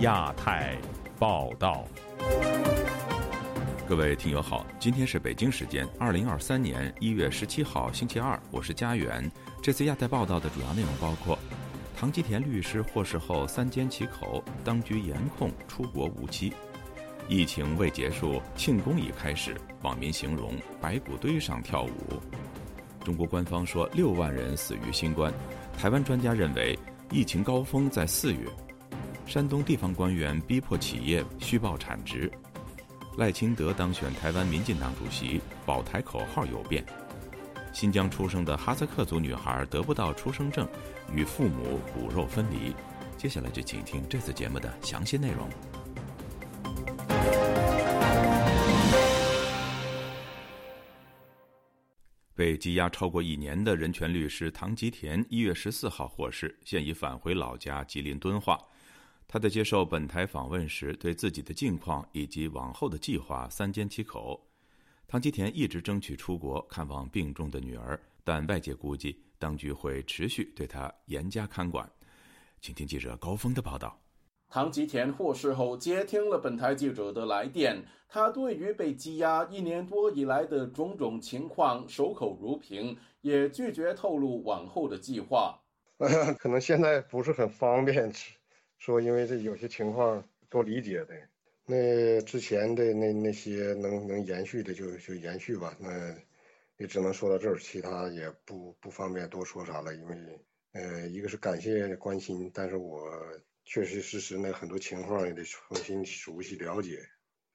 [0.00, 0.78] 亚太
[1.18, 1.84] 报道，
[3.86, 9.30] 各位听友好，今天是北京时间二零二三年一月十七号星期二，我是佳远。
[9.60, 11.38] 这次亚太报道的主要内容包括：
[11.94, 16.50] 唐吉田律师获释后三缄其口，当局严控出国无期；
[17.28, 21.90] 疫情未结束，庆功已开始，网民形容白骨堆上跳舞；
[23.04, 25.30] 中国官方说六万人死于新冠，
[25.76, 26.78] 台湾专家认为
[27.10, 28.48] 疫情高峰在四月。
[29.26, 32.30] 山东地方官员逼迫企业虚报产值，
[33.16, 36.84] 赖清德当选台湾民进党主席，保台口号有变。
[37.72, 40.68] 新疆出生的哈萨克族女孩得不到出生证，
[41.14, 42.74] 与父母骨肉分离。
[43.16, 45.48] 接下来就请听这次节目的详细内容。
[52.34, 58.58] 被羁押超过一年的人权律师唐吉田一月十四号获释，现已返回老家吉林敦化。
[59.32, 64.44] 他在接受本台访问时，对自己的近况以及往后的计划三缄其口。
[65.06, 71.88] 唐吉田一直争取出国看望病重的女儿，但外界估计当局会持续对他严加看管。
[72.60, 73.96] 请听记者高峰的报道。
[74.48, 85.56] 唐吉田获释后接听了本台记者的来电，他对于被羁押一年多以来的种种情况守口如瓶，也拒绝透露往后的计划。
[86.40, 88.12] 可能现在不是很方便。
[88.80, 91.14] 说，因为这有些情况都理解的，
[91.66, 96.16] 那之前的那那些能能延续的就就延续吧，那
[96.78, 100.16] 也只能说到这儿，其他也不不方便多说啥了，因为
[100.72, 103.06] 呃，一个是感谢关心，但是我
[103.66, 107.06] 确实实实那很多情况也得重新熟悉了解，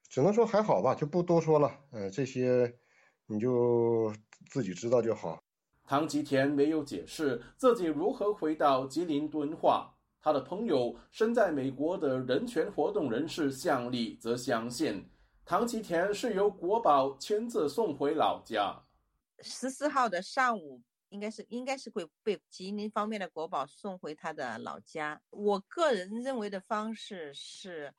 [0.08, 2.72] 只能说还好吧，就不多说了，呃，这些
[3.26, 4.14] 你就
[4.48, 5.44] 自己知道就好。
[5.88, 9.95] 唐吉田没有解释自己如何回到吉林敦化。
[10.26, 15.08] 他的朋友身在美国的人权活动人士向丽则相信，
[15.46, 18.76] 唐吉田是由国宝亲自送回老家。
[19.42, 25.22] 十四号的上午，应该是应该是会被吉林方面的国宝送回他的老家。
[25.30, 27.94] 我个人认为的方式是，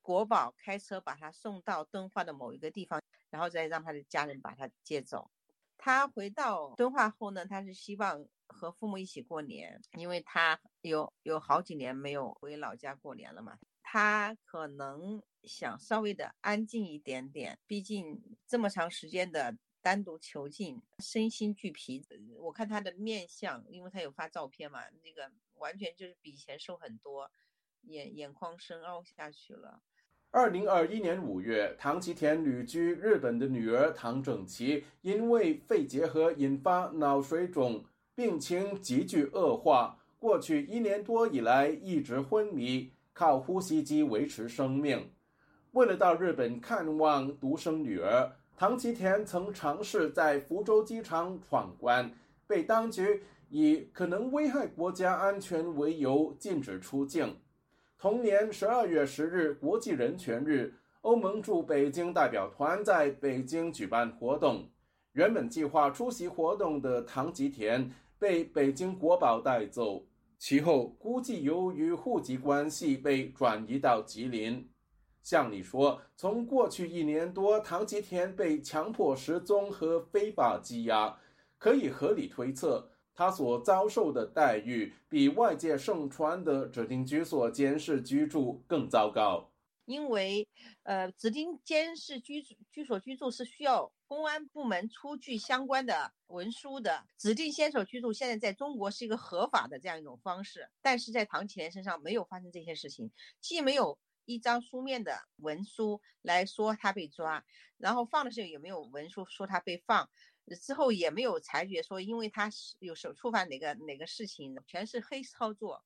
[0.00, 5.28] 国宝开车把他送到敦化的某一个地方，然后再让他的家人把他接走。
[5.76, 8.24] 他回到敦化后呢，他是希望。
[8.52, 22.04] 和父母一起过年，因为他有有好几年没有回老家过年了嘛，他可能想稍微的安静一点点，毕竟这么长时间的单独囚禁，身心俱疲。
[22.38, 27.30] 我看他的面相，因为他有发照片嘛，那个完全就是比以前瘦很多，
[27.82, 29.80] 眼眼眶深凹下去了。
[30.32, 37.84] 二零二一年五月，唐吉田旅居日本的女儿唐整齐因为肺结核引发脑水肿。
[38.20, 45.10] 病情急剧恶化，过去一年多以来一直昏迷，靠呼吸机维持生命。
[45.72, 52.12] 为了到日本看望独生女儿，唐吉田曾尝试在福州机场闯关，
[52.46, 57.34] 被当局以可能危害国家安全为由禁止出境。
[57.98, 64.68] 同年十二月十日，国际人权日，欧盟驻北京代表团在北京举办活动，
[65.12, 67.90] 原本计划出席活动的唐吉田。
[68.20, 70.04] 被北京国宝带走，
[70.38, 74.68] 其后估计由于户籍关系被转移到吉林。
[75.22, 81.18] 向你说，从过去一年多，唐吉田被强迫失踪和非法羁押，
[81.56, 89.50] 可以合理推测，他所遭受的待遇比外界盛传的指定居所监视居住更糟糕。
[89.86, 90.46] 因为，
[90.82, 97.06] 呃，指定监视居住居所居住是需要公安部门出具相关的文书的。
[97.16, 107.44] 指定先手居住现在在中国是一个合法的这样一种方式，但是在唐启莲身上没有发生这些事情，既没有一张书面的文书来说他被抓，
[107.76, 110.10] 然后放的时候也没有文书说他被放，
[110.60, 115.84] 之后也没有裁决说因为他是有手触犯哪个哪个事情，全是黑操作。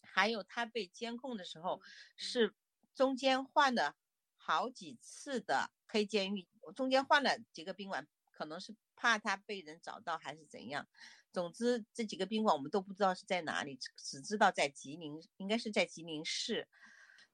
[0.00, 1.82] 还有他被监控的时候
[2.16, 2.54] 是。
[2.92, 3.94] 中间换了
[4.36, 10.86] 好几次的黑监狱，中间换了几个宾馆，可能是怕他被人找到还是怎样。
[11.32, 16.66] 总之这几个宾馆我们都不知道是在哪里，只知道在吉林，应该是在吉林市。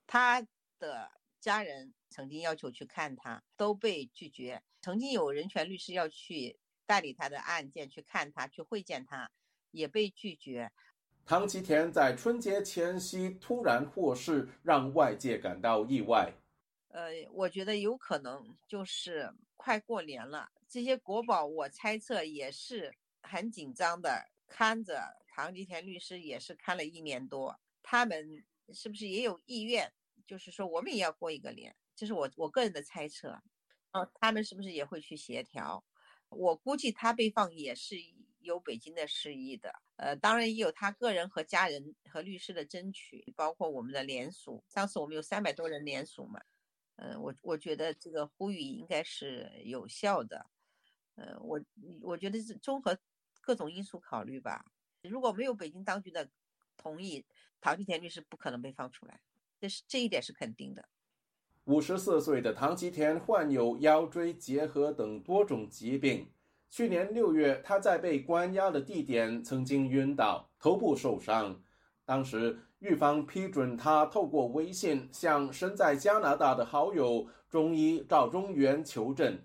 [0.06, 0.46] 他
[0.78, 1.10] 的
[1.40, 4.62] 家人曾经要求去看他，都被拒绝。
[4.82, 9.30] 曾经有人权律师要去代理他的案件去看他，去会见他，
[9.70, 10.70] 也被拒绝。
[11.24, 16.32] 唐吉田在春节前夕突然获释，让外界感到意外。
[16.96, 22.90] 呃，我觉得有可能就是快过年了，这些国宝我猜测也是
[23.20, 29.92] 很紧张的，看着唐吉田律师也是看了一年多，他们是不是也有意愿，
[30.26, 31.76] 就是说我们也要过一个年？
[31.94, 33.42] 这是我我个人的猜测。
[33.92, 35.84] 哦，他们是不是也会去协调？
[36.30, 37.96] 我估计他被放也是
[38.38, 39.70] 有北京的示意的。
[39.96, 44.64] 呃，当然也有他个人和家人和律师的争取，包括我们的联署。
[44.66, 46.40] 上次我们有三百多人联署嘛。
[46.96, 50.46] 嗯，我我觉得这个呼吁应该是有效的。
[51.14, 51.60] 呃，我
[52.02, 52.98] 我觉得是综合
[53.40, 54.64] 各种因素考虑吧。
[55.02, 56.28] 如果没有北京当局的
[56.76, 57.24] 同意，
[57.60, 59.20] 唐吉田律师不可能被放出来，
[59.58, 60.88] 这是这一点是肯定的。
[61.64, 66.30] 五十四岁的唐吉田患有腰椎结核等多种疾病。
[66.68, 71.62] 去年六月，他在被关押的地点曾经晕倒，头部受伤。
[72.04, 79.42] 当时，狱方批准他透过微信向身在加拿大的好友中医赵中元求诊。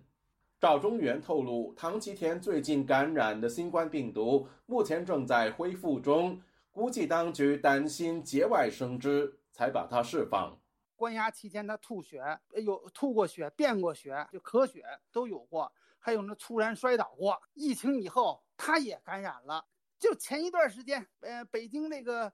[0.60, 6.40] 赵中元透露，唐吉田最近感染的新冠病毒目前正在恢复中，
[6.72, 10.56] 估计当局担心节外生枝，才把他释放。
[10.96, 12.22] 关押期间他吐血，
[12.64, 17.42] 有吐过血、便过血，就咳血都有过，还有那突然摔倒过。
[17.56, 19.66] 疫情以后他也感染了，
[19.98, 22.32] 就前一段时间，呃，北京那个，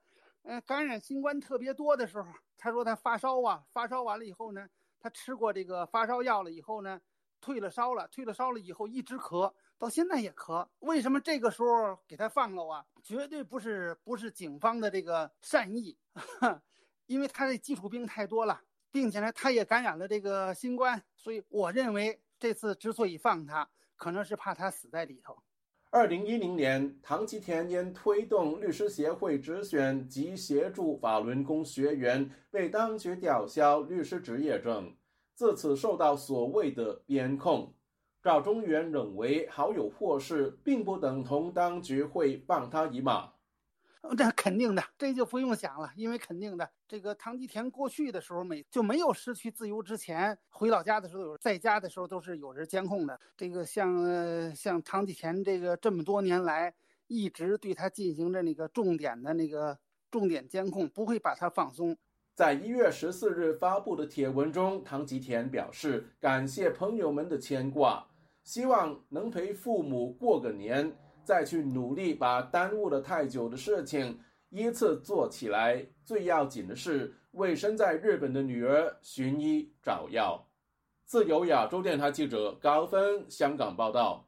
[0.48, 4.66] 呃，感染新冠特别多的时候，他说他发烧啊，发烧完了以后呢，
[4.98, 7.00] 他吃过这个发烧药了以后呢。
[7.40, 10.68] 退了烧了，退了烧了以后一直咳，到现在也咳。
[10.80, 12.84] 为什么这个时候给他放了啊？
[13.04, 15.96] 绝对不是不是警方的这个善意，
[17.06, 18.60] 因为他的基础病太多了，
[18.90, 25.38] 并且呢他也感染了这个新冠，所以我认为这次之所以放他，可能是怕他死在里头。
[25.98, 34.96] 二零一零年，唐吉田因推动律师协会直选及协助法轮功学员，被当局吊销律师执业证。
[35.34, 37.74] 自此受到所谓的边控，
[38.22, 43.32] 赵中原认为好友获释，并不等同当局会放他一马。
[44.16, 53.20] 这肯定的，这就不用想了，因为肯定的，这个唐吉田过去的时候没就没有失去自由之前，回老家的时候有在家的时候都是有人监控的。
[53.36, 56.74] 这个像像唐吉田这个这么多年来
[57.08, 59.78] 一直对他进行着那个重点的那个
[60.12, 61.98] 重点监控，不会把他放松。
[62.34, 68.08] 在一月十四日发布的帖文中，唐吉田表示感谢朋友们的牵挂，
[68.44, 70.96] 希望能陪父母过个年，
[71.28, 75.86] 再去努力把耽误了太久的事情依次做起来。
[76.06, 80.42] 最要紧的是为身在日本的女儿寻医找药。
[81.04, 84.26] 自由亚洲电台记者高峰香港报道。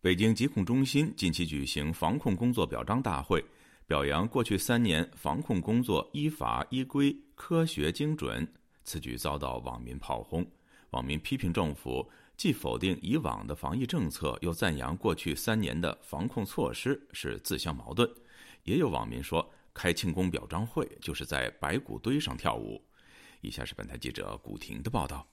[0.00, 3.44] 北京疾控中心近期举行防控工作表彰大会。
[3.86, 8.50] 表扬过去三年防控工作依法依规、科学精准，
[8.84, 10.46] 此举遭到网民炮轰。
[10.92, 18.08] 网民批评政府既否定以往的防疫政策，又赞扬过去三年的防控措施是自相矛盾。
[18.64, 22.82] 也有网民说，开庆功表彰会就是在白骨堆上跳舞。
[23.40, 25.26] 以下是本台记者古婷的报道：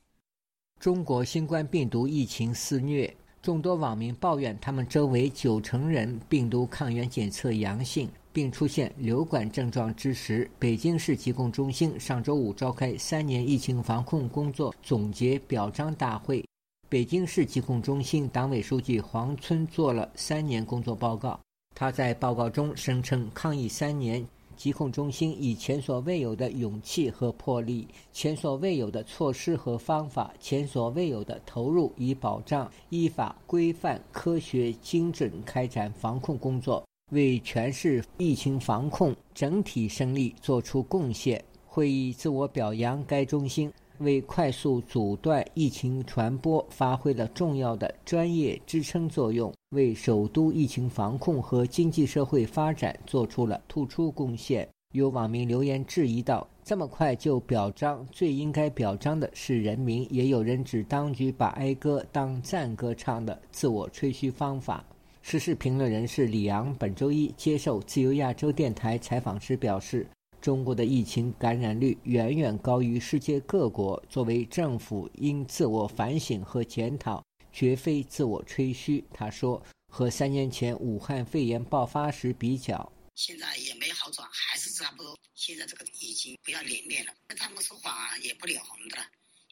[0.80, 8.10] 中国新冠病毒疫情肆虐，众多网民抱怨他们周围九成人病毒抗原检测阳性。
[8.32, 16.49] 并出现流感症状之时，北京市疾控中心上周五召开三年疫情防控工作总结表彰大会。
[16.90, 21.40] 北京市疾控中心党委书记黄村做了三年工作报告。
[21.76, 36.84] 他在报告中声称，抗疫三年，疾控中心以前所未有的勇气和魄力、前所未有的措施和方法、前所未有的投入，以保障依法规范、科学精准开展防控工作。
[37.12, 41.44] 为全市疫情防控整体胜利作出贡献。
[41.72, 54.68] 会议自我表扬该中心为快速阻断疫情传播发挥了重要的专业支撑作用，为首都疫情防控和经济社会发展做出了突出贡献。
[54.94, 64.84] 有网民留言质疑道：“这么快就表彰，最应该表彰的是人民。”也有人指当局把哀歌当赞歌唱的自我吹嘘方法。
[65.22, 70.08] 时事评论人士李昂本周一接受自由亚洲电台采访时表示
[70.42, 74.02] ：“中国的疫情感染率远远高于世界各国。
[74.10, 85.18] 作为政府，应自我反省和检讨，绝非自我吹嘘。”他说：“和三年前武汉肺炎爆发时比较，现在也没好转，还是差不多。
[85.36, 88.98] 现在这个已经不要脸面了，他们说话也不脸红的。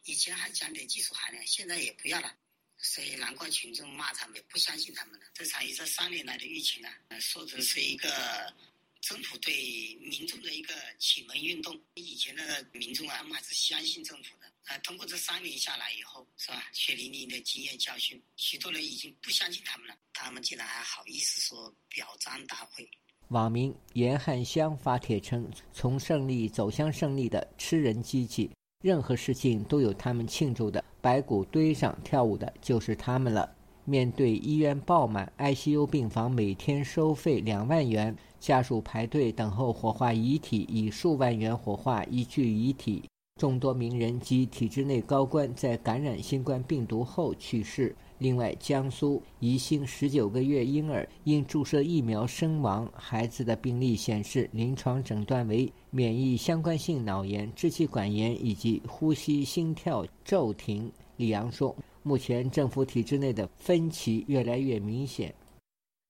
[0.06, 2.32] 以前还讲点技术含量，现在也不要了。”
[2.79, 5.25] 所以难怪群众骂他们，不相信他们了。
[5.34, 6.88] 这场这三年来的疫情呢，
[7.20, 8.08] 说成是一个
[9.01, 9.54] 政府对
[10.01, 11.80] 民众的一个启蒙运动。
[11.96, 14.48] 以前的民众啊，他们还是相信政府的。
[14.66, 16.70] 啊，通过这三年下来以后，是吧？
[16.74, 19.96] 血淋淋的经验教训，许多人已经不相信他们了。
[20.13, 22.89] 他们竟然还好意思说表彰大会。
[23.30, 28.50] 网民严汉香发帖称：“从胜利走向胜利的吃人机器，
[28.82, 30.84] 任何事情都有他们庆祝的。
[31.01, 33.54] 白骨堆上跳舞的就是他们了。”
[33.89, 43.06] 面对医院爆满，ICU 病房每天收费两万元，家属排队等候火化遗体，以数万元火化一具遗体。
[43.39, 47.96] 众多名人及体制内高官在感染新冠病毒后去世。
[48.17, 60.91] 另外，江苏宜兴十九个月婴儿因注射疫苗身亡，孩子的病历显示临床诊断为免疫相关性脑炎、支气管炎以及呼吸心跳骤停。
[61.15, 61.74] 李阳说。
[62.08, 65.36] 目前政府体制内的分歧越来越明显，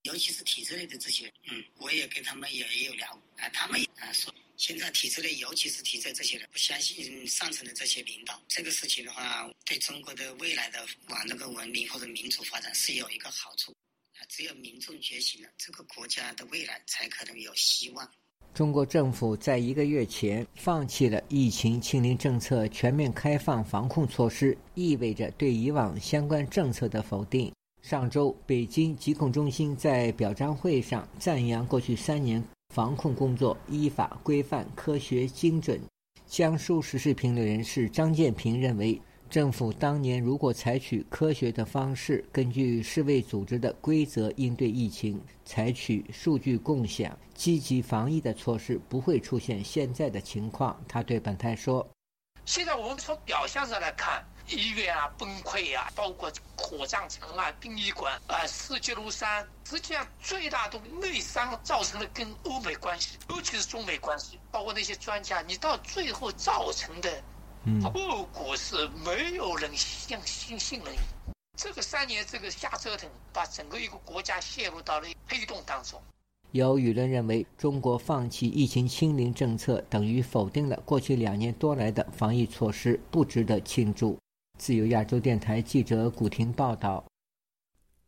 [0.04, 13.75] 尤其是体制内的这些，嗯，我也跟他们也也有聊，啊，他们啊说，现在体制内，尤其是体制这些人不相信上层的这些领导，这个事情的话，对中国的未来的往那个文明或者民主发展是有一个好处，
[14.18, 18.08] 啊，只有民众觉醒了，这个国家的未来才可能有希望。
[18.54, 27.51] 中国政府在一个月前放弃了疫情清零政策，全面开放防控措施，意味着对以往相关政策的否定。
[27.82, 35.80] 上周，北京疾控中心在表彰会上赞扬过去三年防控工作依法规范、科学精准。
[36.25, 39.00] 江苏时事评论人士张建平认为。
[39.29, 50.81] 政府当年如果采取科学的方式，根据世卫组织的规则应对疫情，采取数据共享、积极防疫的措施，不会出现现在的情况。
[50.88, 51.86] 他对本台说
[52.46, 67.12] ：“现在我们从表象上来看，医院啊崩溃啊，包括火葬场啊、殡仪馆啊、四季如山，实际上最大的内伤造成了跟欧美关系，尤其是中美关系，包括那些专家，你到最后造成的。”
[67.82, 70.94] 后果是没有人相信信任。
[71.56, 76.02] 这个三年这个瞎折腾，把整个一个国家陷入到了黑洞当中。
[76.52, 84.18] 有舆论认为，中国放弃疫情清零政策，等于否定了过去两年多来的防疫措施，不值得庆祝。
[84.58, 87.04] 自由亚洲电台记者古婷报道。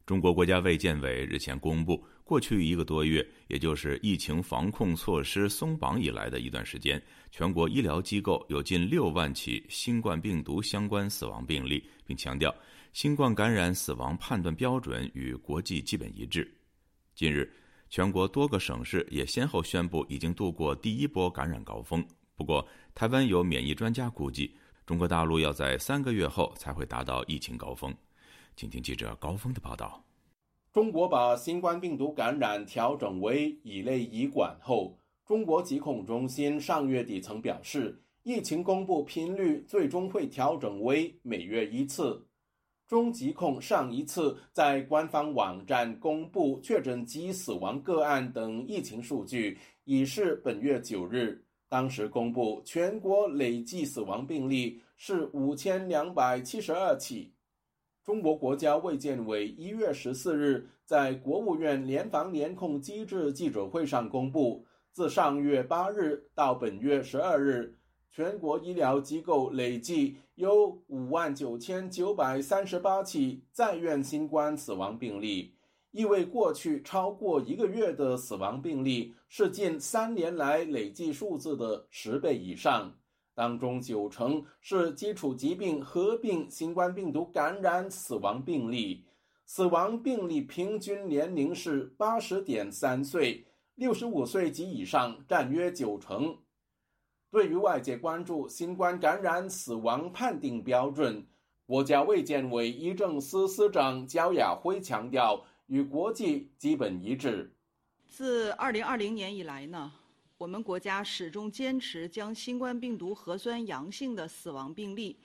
[0.05, 2.01] 中国国家卫健委日前公布。
[2.29, 12.53] 过去一个多月，也就是疫情防控措施松绑以来的一段时间，全国医疗机构有近六万起新冠病毒相关死亡病例，并强调
[12.93, 16.47] 新冠感染死亡判断标准与国际基本一致。
[17.15, 17.51] 近日，
[17.89, 22.07] 全国多个省市也先后宣布已经度过第一波感染高峰。
[22.35, 24.55] 不过，台湾有免疫专家估计，
[24.85, 27.91] 中国大陆要在三个月后才会达到疫情高峰。
[28.55, 30.05] 请听记者高峰的报道。
[30.71, 34.95] 中国把新冠病毒感染调整为乙类乙管后，
[35.25, 42.23] 中国疾控中心上月底曾表示，疫情公布频率最终会调整为每月一次。
[42.87, 57.33] 中疾控上一次在官方网站公布确诊及死亡个案等疫情数据，已是本月九日，当时公布全国累计死亡病例是五千两百七十二起。
[58.09, 67.77] 中国国家卫健委一月十四日在国务院联防联控机制记者会上公布，自上月八日到本月十二日，
[68.11, 75.53] 全国医疗机构累计有五万九千九百三十八起在院新冠死亡病例，
[75.91, 82.91] 意味过去超过一个月的死亡病例是近三年来累计数字的十倍以上。
[83.39, 89.05] 当中九成是基础疾病合并新冠病毒感染死亡病例，
[89.45, 96.37] 死亡病例平均年龄是八十点三岁，六十五岁及以上占约九成。
[97.31, 101.25] 对于外界关注新冠感染死亡判定标准，
[101.65, 107.55] 国家卫健委医政司司长焦亚辉强调，与国际基本一致。
[108.05, 109.93] 自二零二零年以来呢？
[110.39, 115.19] 我们国家始终坚持将新冠病毒核酸阳性的死亡病例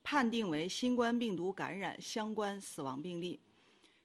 [0.00, 3.40] 判定为新冠病毒感染相关死亡病例。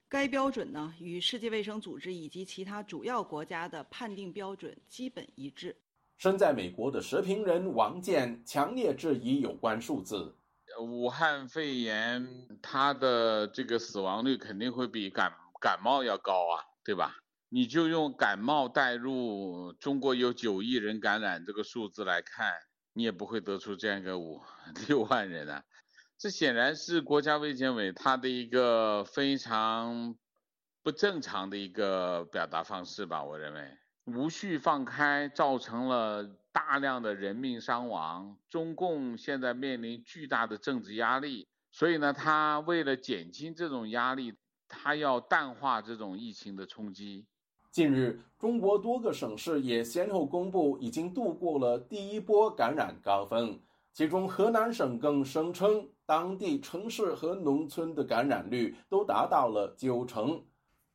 [0.09, 5.75] 该标准呢，与世界卫生组织以及其他主要国家的判定标准基本一致。
[6.17, 10.35] 身在美国的时评人王健强烈质疑有关数字。
[10.81, 12.27] 武汉肺炎
[12.59, 15.31] 它的这个死亡率肯定会比感
[15.61, 17.15] 感冒要高啊，对吧？
[17.55, 22.51] 你就用感冒代入中国有九亿人感染这个数字来看，
[22.91, 24.41] 你也不会得出这样一个五
[24.89, 25.63] 六万人啊。
[26.17, 30.17] 这显然是国家卫健委它的一个非常
[30.83, 33.23] 不正常的一个表达方式吧？
[33.23, 38.37] 我认为无序放开，造成了大量的人命伤亡。
[38.49, 44.33] 中共现在面临巨大的政治压力，所以呢，他为了减轻这种压力，
[44.67, 47.25] 他要淡化这种疫情的冲击。
[47.75, 53.59] 近日，中国多个省市也先后公布已经度过了第一波感染高峰，
[53.91, 60.41] 其中河南省更声称，当地城市和农村的感染率都达到了九成。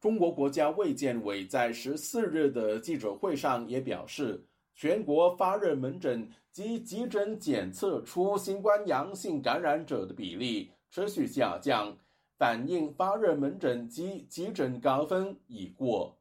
[0.00, 4.42] 中国国家卫健委在十四日的记者会上也表示，
[4.74, 11.94] 全国发热门诊及急诊检测出新冠阳性感染者的比例持续下降，
[12.38, 16.16] 反映发热门诊及急诊高峰已过。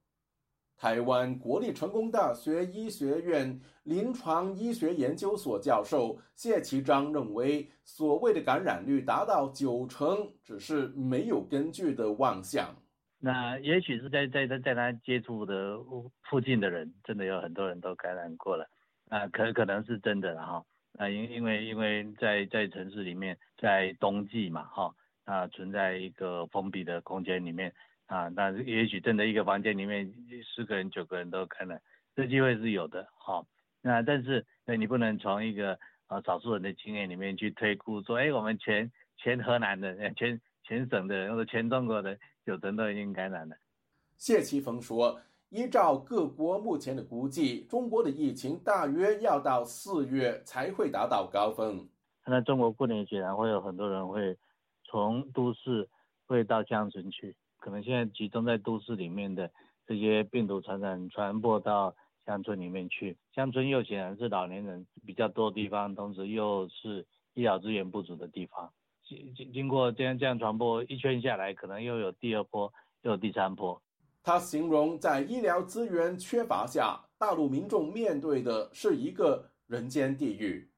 [0.80, 12.74] 台湾国立成功大学医学院临床医学研究所教授谢其章认为，所谓的感染率达到九成，只是没有根据的妄想。
[13.20, 15.78] 那也许是在在在在他接触的
[16.30, 18.66] 附近的人，真的有很多人都感染过了，
[19.10, 20.66] 啊，可可能是真的了哈。
[20.98, 24.96] 啊，因因为因为在在城市里面，在冬季嘛哈，
[25.26, 27.74] 啊，存在一个封闭的空间里面。
[28.10, 30.12] 啊，那也许真的一个房间里面
[30.44, 31.80] 十个人九个人都可能，
[32.16, 33.46] 这机会是有的，好，
[33.84, 43.56] 那但是那你不能从一个呃少数人的经验里面去推估说，哎，我们全全河南的、全全省的人或者全中国的九成都已经感染了。
[44.18, 51.88] 谢奇峰说，依照各国目前的估计，中国的疫情大约要到四月才会达到高峰。
[52.26, 54.36] 那中国过年显然会有很多人会
[54.86, 55.88] 从都市
[56.26, 57.36] 会到乡村去。
[57.60, 59.52] 可能现在集中在都市里面的
[59.86, 68.72] 这些病毒传染传播到乡村里面去，乡村又显然是老年人比较多地方，同时又是医疗资源不足的地方。
[69.04, 73.82] 经经经过这样这样传播一圈下来，可能又有第二波，又有第三波。
[74.22, 80.70] 他形容在医疗资源缺乏下，大陆民众面对的是一个人间地狱。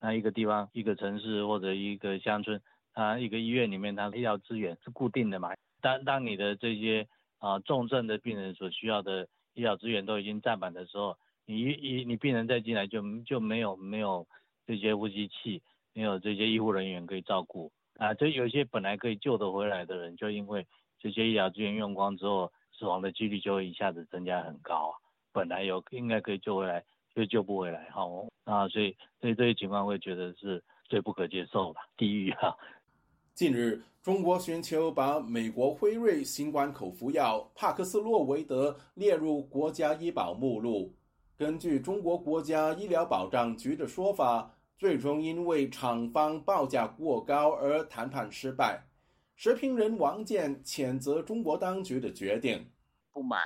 [0.00, 2.60] 那一个地方，一个城市或者一个乡村，
[2.92, 5.54] 啊，一个医院里面，它医疗资源是固定的嘛？
[5.80, 7.08] 当当你的这些
[7.38, 14.26] 啊重症的病人所需要的医疗资源都已经占满的时候，你一你病人再进来就就没有没有
[14.66, 15.60] 这些呼吸器，
[15.92, 20.66] 没有这些医护人员可以照顾啊，这有些本来可以救得回来的人，就因为
[21.00, 24.94] 这些医疗资源用光之后，死亡的几率就会一下子增加很高啊。
[25.32, 28.02] 本来有应该可以救回来，就救不回来哈
[28.44, 32.56] 啊，所以所以这些情况会觉得是最不可接受的地狱哈。
[33.34, 33.82] 近日。
[34.02, 40.96] 中国寻求把美国辉瑞新冠口服药帕克斯洛维德列入国家医保目录。
[41.36, 48.82] 根据中国国家医疗保障局的说法，最终因为厂方报价过高而谈判失败。
[49.36, 52.70] 时评人王健谴责中国当局的决定：
[53.12, 53.38] 不买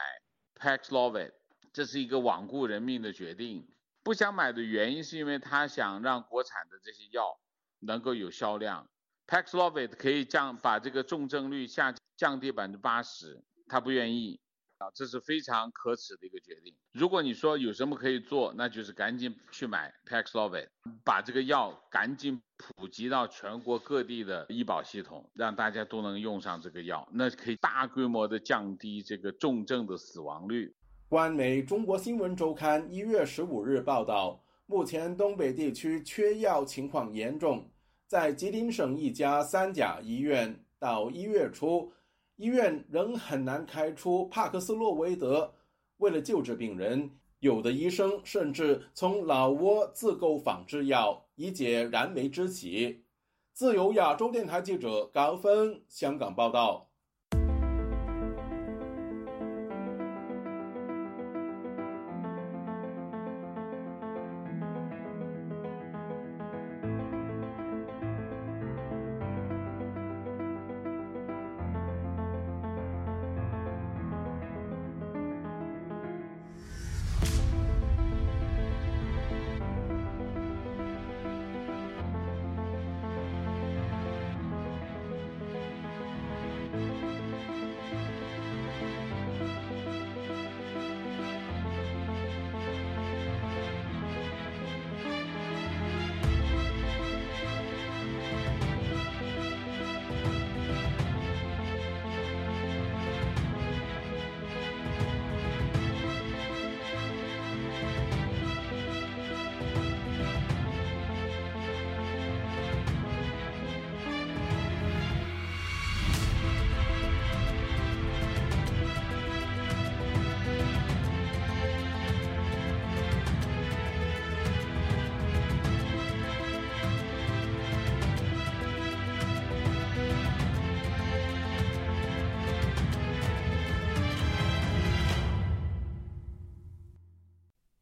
[0.57, 1.33] Paxlovid，
[1.73, 3.67] 这是一个罔顾人命的决定。
[4.05, 7.41] 不想买的原因是因为他想让国产的这些药
[7.81, 8.89] 能够有销量。
[9.27, 14.39] Paxlovid 可以降把这个重症率下降低百分之八十，他不愿意
[14.79, 16.75] 啊，这是非常可耻的一个决定。
[16.93, 20.69] 如果你说有什么可以做，那就是赶紧去买 Paxlovid，
[21.03, 30.75] 把这个药赶紧普及到全国各地的医保系统，让大家都能用上这个药，那可以大规模的降低这个重症的死亡率。
[31.09, 37.71] 官媒《中国新闻周刊》一月十五日报道，目前东北地区缺药情况严重。
[38.07, 41.93] 在吉林省一家三甲医院，到一月初，
[42.37, 45.55] 医院仍很难开出帕克斯洛维德。
[45.97, 53.05] 为了救治病人，有的医生甚至从老挝自购仿制药，以解燃眉之急。
[53.53, 56.91] 自由亚洲电台记者高峰香港报道。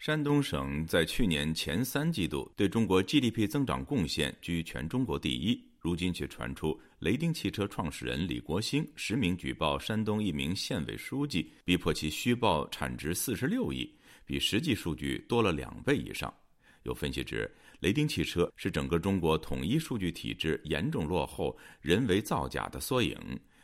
[0.03, 13.89] 山东省在去年前三季度对中国 GDP 增长贡献居全中国第一，如今却传出雷丁汽车创始人李国兴实名举报山东一名县委书记，逼迫其虚报产值四十六亿，
[14.25, 16.35] 比实际数据多了两倍以上。
[16.83, 23.17] 有分析指，雷丁汽车是整个中国统一数据体制严重落后、人为造假的缩影，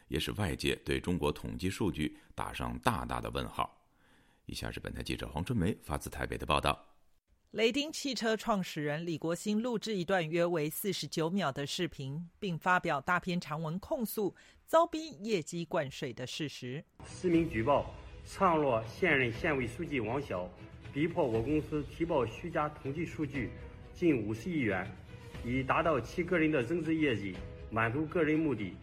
[0.06, 3.74] 也是外界对中国统计数据打上大大的问号。
[4.48, 6.82] 以下是本台记者黄春梅发自台北的报道：
[7.50, 14.34] 雷丁汽车创始人李国兴录制一段约为四十九秒的视频，并发表大篇长文控诉
[14.66, 16.82] 遭逼业绩灌水的事实。
[17.06, 20.50] 实名举报昌洛现任县委书记王晓。
[20.94, 23.50] 逼迫我公司提报虚假统计数据
[23.92, 24.90] 近五十亿元，
[25.44, 27.36] 以达到其个人的增值业绩，
[27.70, 28.74] 满足个人目的，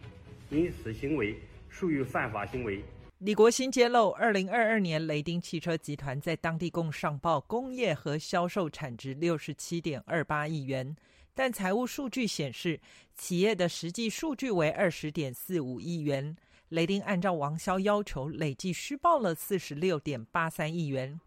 [0.48, 1.36] 因此行为
[1.68, 2.80] 属于犯法行为。
[3.20, 10.94] 李国新揭露，二零二二年雷丁汽车集团在当地共上报工业和销售产值六十七点二八亿元，
[11.32, 12.78] 但财务数据显示，
[13.14, 16.36] 企业的实际数据为二十点四五亿元。
[16.68, 21.18] 雷丁按照王潇要求，累计虚报了四十六点八三亿元。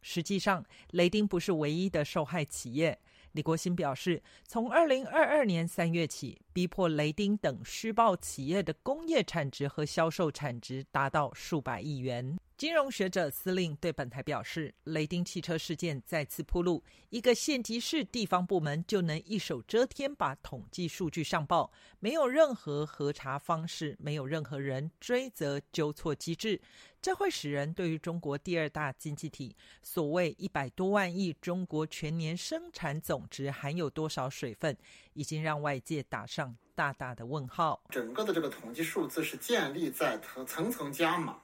[0.00, 2.98] 实际上，雷丁不是唯一的受害企业。
[3.34, 12.38] 李国新表示，从二零二二年三月起，逼迫雷丁等虚报企业的工业产值和销售产值达到数百亿元。
[12.56, 26.60] 金融学者司令对本台表示，雷丁汽车事件再次铺路，一个县级市地方部门就能一手遮天把统计数据上报，没有任何核查方式，没有任何人追责纠错机制。
[27.02, 34.76] 这会使人对于中国第二大经济体所谓一百多万亿中国全年生产总值含有多少水分，
[35.14, 37.82] 已经让外界打上大大的问号。
[37.90, 41.40] 整个的这个统计数字是建立在层层层加码，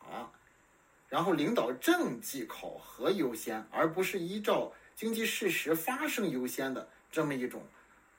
[1.11, 7.61] 然后领导政绩考核优先，而不是依照经济事实发生优先的这么一种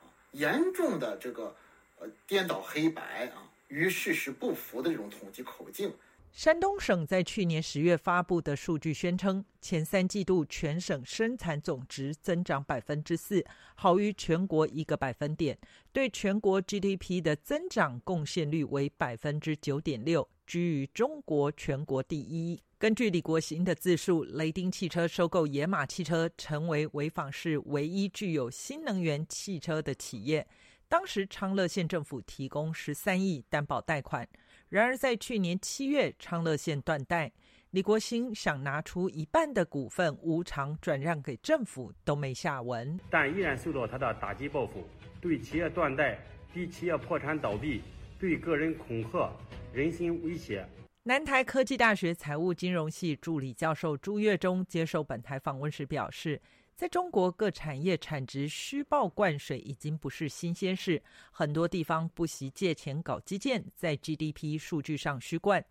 [0.01, 1.56] 啊严重的这个
[1.99, 5.93] 呃颠倒黑白啊与事实不符的这种统计口径。
[6.34, 15.58] 山东省在去年十月发布的数据宣称，前三季度全省生产总值增长百分之四，好于全国一个百分点，
[15.91, 22.62] 对全国 GDP 的增长贡献率为百分之九点六，居于中国全国第一。
[22.82, 30.48] 根据李国兴的自述，雷丁汽车收购野马汽车，成为潍坊市唯一具有新能源汽车的企业。
[30.89, 34.28] 当时昌乐县政府提供十三亿担保贷款。
[34.67, 37.32] 然而，在去年七月，昌乐县断贷，
[37.70, 43.00] 李国兴想拿出一半的股份无偿转让给政府，都没下文。
[43.12, 44.84] 但依然受到他的打击报复，
[45.22, 46.17] 对企业断贷、
[46.52, 47.84] 逼企业破产倒闭、
[48.20, 49.32] 对个人恐吓、
[49.72, 50.67] 人身威胁。
[51.04, 56.40] 南台科技大学财务金融系助理教授朱月忠接受本台访问时表示。
[56.76, 65.64] 在中国，各产业产值虚报灌水已经不是新鲜事，很多地方不惜借钱搞基建，在 GDP 数据上虚灌。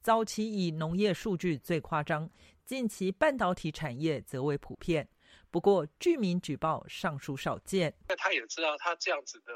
[0.00, 2.30] 早期以农业数据最夸张，
[2.66, 5.08] 近期半导体产业则为普遍。
[5.50, 7.94] 不过，居民举报尚属少见。
[8.08, 9.52] 那他也知道，他这样子的。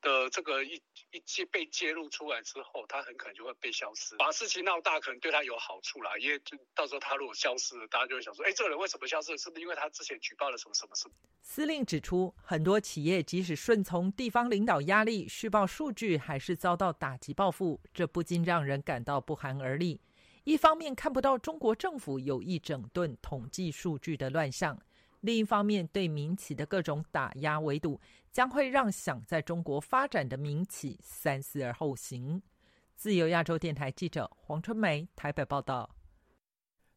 [0.00, 0.80] 的这个一
[1.12, 4.16] 一揭被揭露出来之后，他很可能就会被消失。
[4.16, 9.36] 把事情闹大，可能对他有好处啦，因为就到时候他如果消失了，大家就会想说：哎，这个人为什么消失？
[9.38, 11.14] 是不是因为他之前举报了什么什么什么？
[11.42, 20.00] 司令指出，很多企业即使顺从地方领导压力虚报数据，还是遭到打击报复，这不禁让人感到不寒而栗。
[20.44, 24.80] 一方面看不到中国政府有意整顿统计数据的乱象。
[25.20, 28.00] 另一方面，对民企的各种打压围堵，
[28.32, 32.40] 将会让想在中国发展的民企三思而后行。
[32.94, 35.88] 自由亚洲电台记者黄春梅台北报道。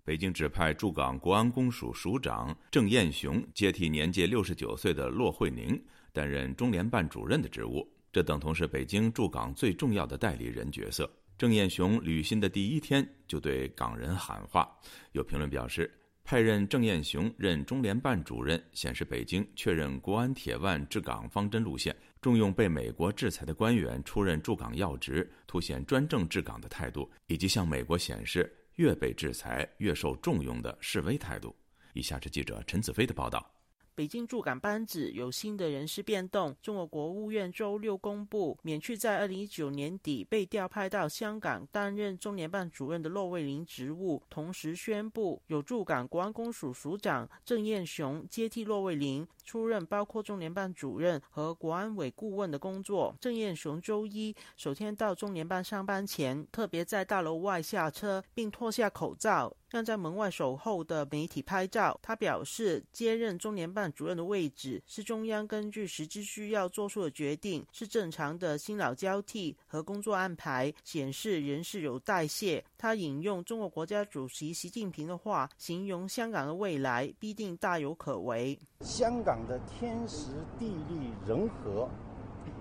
[0.03, 11.09] 北京指派驻港国安公署署长郑彦雄接替年届六十九岁的骆惠宁担任中联办主任的职务，这等同是北京驻港最重要的代理人角色。
[11.37, 14.69] 郑彦雄履新的第一天就对港人喊话，
[15.13, 15.89] 有评论表示。
[16.23, 31.53] 派任郑彦雄任中联办主任，显示北京确认国安铁腕治港方针路线，重用被美国制裁的官员出任驻港要职，凸显专政治港的态度，以及向美国显示越被制裁越受重用的示威态度。
[31.93, 33.52] 以下是记者陈子飞的报道。
[33.95, 36.55] 北京驻港班子有新的人事变动。
[36.61, 53.15] 中国国务院周六公布，免去在二零一九年底被调派到香港担任中联办主任的骆卫林职务，同时宣布有驻港国安公署署长郑彦雄接替骆卫林出任包括中联办主任和国安委顾问的工作。
[53.21, 59.55] 郑彦雄周一首天到中联办上班前，特别在大楼外下车，并脱下口罩。
[59.73, 61.99] 让在门外守候的媒体拍照。
[61.99, 72.63] 他表示，接任中联办主任的位置是中央根据实质需要做出的决定，是正常的新老交替和工作安排，显示人事有代谢。
[72.77, 78.55] 他引用中国国家主席习近平的话，形容香港的未来必定大有可为。
[78.81, 81.89] 香港的天时地利人和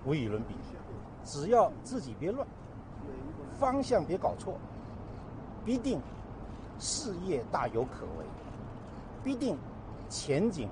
[0.03, 0.55] 无与伦比，
[1.23, 2.47] 只要自己别乱，
[3.59, 4.57] 方向别搞错，
[5.63, 6.01] 必定
[6.79, 8.25] 事业大有可为，
[9.23, 9.57] 必定
[10.09, 10.69] 前景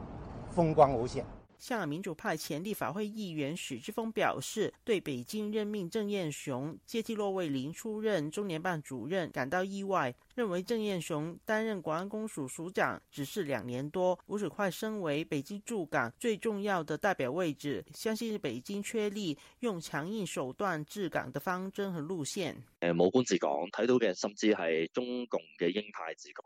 [0.50, 1.26] 风光无限。
[1.58, 22.56] 香港民主派前立法会议员许志峰表示，对北京任命郑燕雄接替骆卫林出任中联办主任感到意外，认为郑燕雄担任国安公署署长只是两年多，吴水快身为北京驻港最重要的代表位置，相信北京确立用强硬手段治港的方针和路线。
[22.80, 26.44] 誒，武官治港睇到嘅，甚至係中共嘅鷹派治港。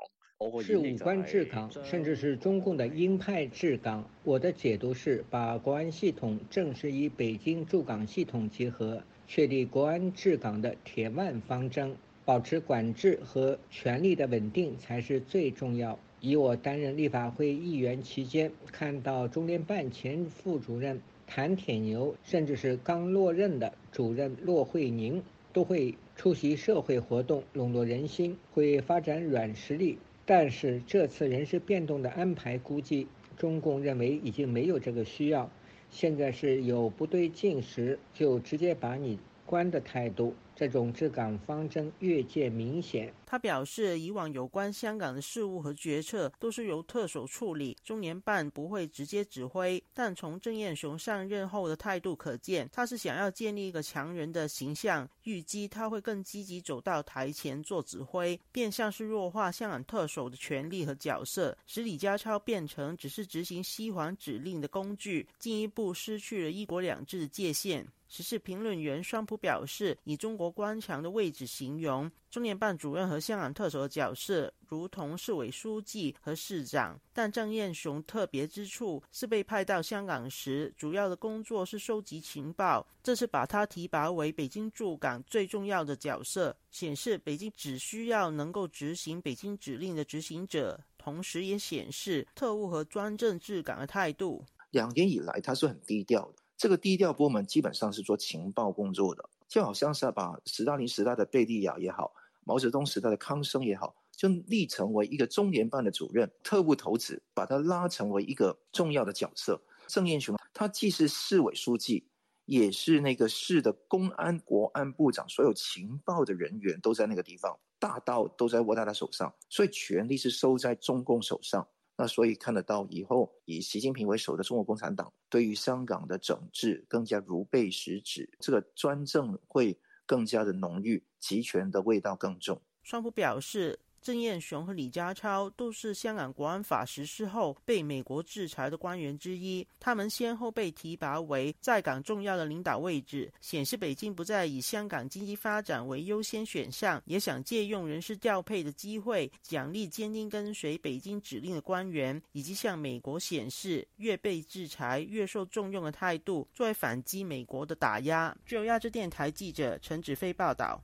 [0.62, 4.04] 是武官治港，甚至是中共的鹰派治港。
[4.24, 11.96] 我的解读是，把国安系统正式与北京驻港系统结合，确立国安治港的铁腕方针，
[12.26, 15.98] 保持管制和权力的稳定才是最重要。
[16.20, 25.22] 以我担任立法会议员期间，看到中联办前副主任谭铁牛，甚至是刚落任的主任骆惠宁，
[25.54, 30.00] 都会出席社会活动，笼络人心，会发展软实力。
[30.26, 33.08] 但是这次人事变动的安排，估计
[33.38, 35.52] 中共认为已经没有这个需要，
[35.92, 40.34] 现在是有不对劲时就直接把你关的态度。
[40.56, 43.14] 这种治港方针越见明显。
[43.26, 49.84] 他表示，以往有关香港的事务和决策都是由特首处理，中联办不会直接指挥。
[49.94, 67.86] 但从郑燕雄上任后的态度可见，他是想要建立一个强人的形象，预计他会更积极走到台前做指挥，变相是弱化香港特首的权力和角色，使李家超变成只是执行西环指令的工具，进一步失去了一国两制的界限。
[68.08, 77.00] 时事评论员双普表示，以中国官场的位置形容中联办主任和香港特首的角色，如同市委书记和市长。
[77.14, 94.44] 但郑燕雄特别之处是被派到香港时，主要的工作是收集情报，这是把他提拔为北京驻港最重要的角色，显示北京只需要能够执行北京指令的执行者，同时也显示特务和专政治港的态度。
[94.72, 96.45] 两年以来，他是很低调的。
[96.58, 102.14] 这个低调部门基本上是做情报工作的，就好像是把斯大林时代的贝利亚也好，
[102.44, 109.62] 毛泽东时代的康生也好，就立成为一个中联办的主任，特务头子，把他拉成为一个重要的角色。
[109.88, 112.08] 郑燕雄他既是市委书记，
[112.46, 121.68] 也是那个市的公安国安部长，所有情报的人员都在那个地方，大刀都在握在他手上，所以权力是收在中共手上。
[121.98, 132.62] 那所以看得到，以后以习近平为首的中国共产党对于香港的整治更加如背食指，这个专政会更加的浓郁，集权的味道更重。
[132.84, 133.80] 川普表示。
[134.06, 158.38] 郑燕雄和李家超都是香港国安法实施后被美国制裁的官员之一，他们先后被提拔为在港重要的领导位置，显示北京不再以香港经济发展为优先选项，也想借用人事调配的机会奖励坚定跟随北京指令的官员，以及向美国显示越被制裁越受重用的态度，作为反击美国的打压。
[158.46, 160.80] 据亚洲电台记者陈子飞报道。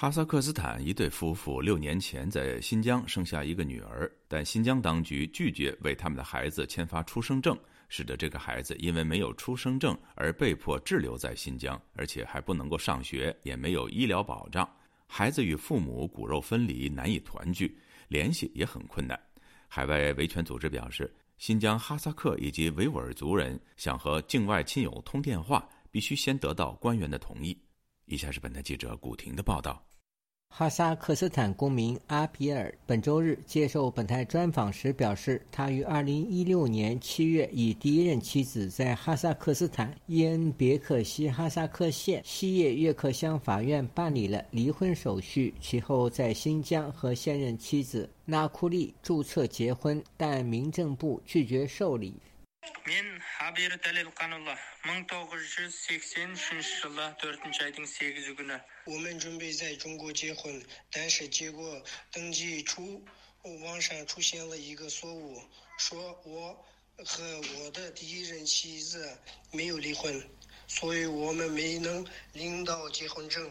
[0.00, 7.54] 哈萨克斯坦一对夫妇六年前在新疆生下一个女儿，但新疆当局拒绝为他们的孩子签发出生证，
[7.90, 14.66] 使得这个孩子因为没有出生证而被迫滞留在新疆，而且还不能够上学，也没有医疗保障。
[15.06, 19.20] 孩子与父母骨肉分离，难以团聚，联系也很困难。
[19.68, 27.54] 海外维权组织表示，新疆哈萨克以及维吾尔族人想和境外亲友通电话，必须先得到官员的同意。
[28.10, 29.80] 以下是本台记者古婷的报道。
[30.52, 52.14] 哈萨克斯坦公民阿比尔本周日接受本台专访时表示，他于2016年7月与第一任妻子在哈萨克斯坦伊恩别克西哈萨克县西叶约克乡法院办理了离婚手续，其后在新疆和现任妻子纳库利注册结婚，但民政部拒绝受理。
[58.84, 63.02] 我们准备在中国结婚，但是结果登记处
[63.62, 65.40] 网上出现了一个错误，
[65.78, 66.52] 说我
[67.06, 67.22] 和
[67.58, 69.08] 我的第一任妻子
[69.50, 70.22] 没有离婚，
[70.66, 73.50] 所以我们没能领到结婚证。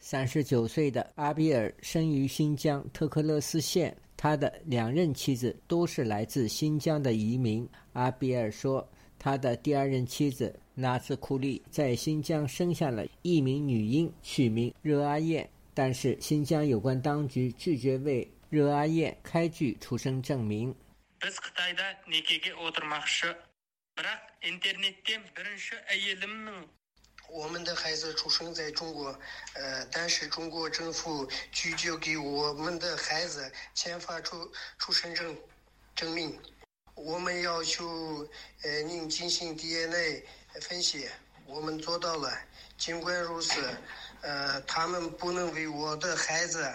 [0.00, 3.94] 三十九岁的阿比尔生于新疆特克勒斯县。
[4.20, 7.68] 他的两任妻子都是来自新疆的移民。
[7.98, 20.72] 阿比尔说，他的第二任妻子纳斯库利在新疆生下了一名女婴，取名热阿燕，但是新疆有关当局拒绝为热阿燕开具出生证明。
[27.30, 29.08] 我们的孩子出生在中国，
[29.54, 35.36] 呃，但是中国政府拒绝给我们的孩子签发出出生证
[35.94, 36.38] 证明。
[37.04, 38.26] 我们要求
[38.62, 40.24] 呃您进行 DNA
[40.60, 41.08] 分析，
[41.46, 42.32] 我们做到了。
[42.76, 43.60] 尽管如此，
[44.20, 46.68] 呃，他们不能为我的孩子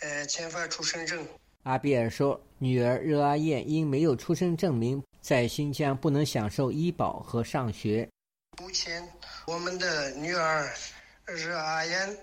[0.00, 1.26] 呃签发出生证。
[1.64, 8.08] 阿比尔说，女儿热阿燕因没有出生证明，在新疆不能享受医保和上学。
[8.58, 9.06] 目前，
[9.46, 10.72] 我们的女儿
[11.26, 12.16] 热阿燕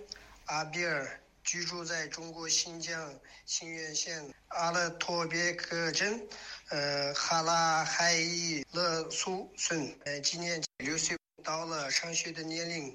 [0.46, 3.14] 阿比尔居住在中国新疆
[3.46, 6.26] 新源县阿勒托别克镇，
[6.74, 9.88] 呃，哈拉海伊勒苏村。
[10.06, 12.92] 呃，今年六岁，到了上学的年龄，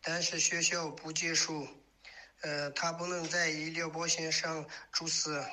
[0.00, 1.66] 但是学校不接受，
[2.42, 5.44] 呃，他不能在医疗保险上注册。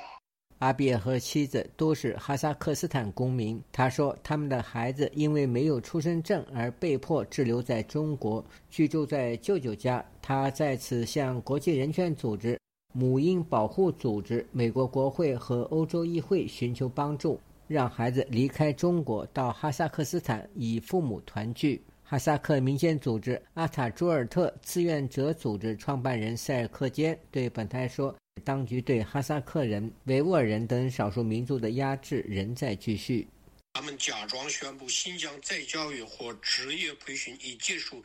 [0.60, 3.60] 阿比尔和妻子都是哈萨克斯坦公民。
[3.72, 10.04] 他说，他们的孩子因为没有出生证而被迫滞留在中国，居住在舅舅家。
[10.22, 12.56] 他在此向国际人权组织、
[12.92, 21.82] 母婴保护组织、美国国会和欧洲议会寻求帮助，让孩子离开中国到哈萨克斯坦与父母团聚。
[22.02, 28.14] 哈萨克民间组织阿塔朱尔特志愿者组织创办人塞尔克坚对本台说。
[28.44, 33.26] 当局对哈萨克人、维吾尔人等少数民族的压制仍在继续。
[33.76, 38.02] 他们假装宣布新疆再教育或职业培训已结束，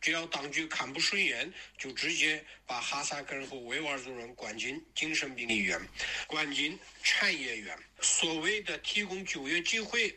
[0.00, 5.80] 只要当局看不顺眼，就直接把哈萨克人和维吾尔族人关进精神病医院、
[6.26, 7.78] 关进产业园。
[8.00, 10.12] 所谓的提供就业机会，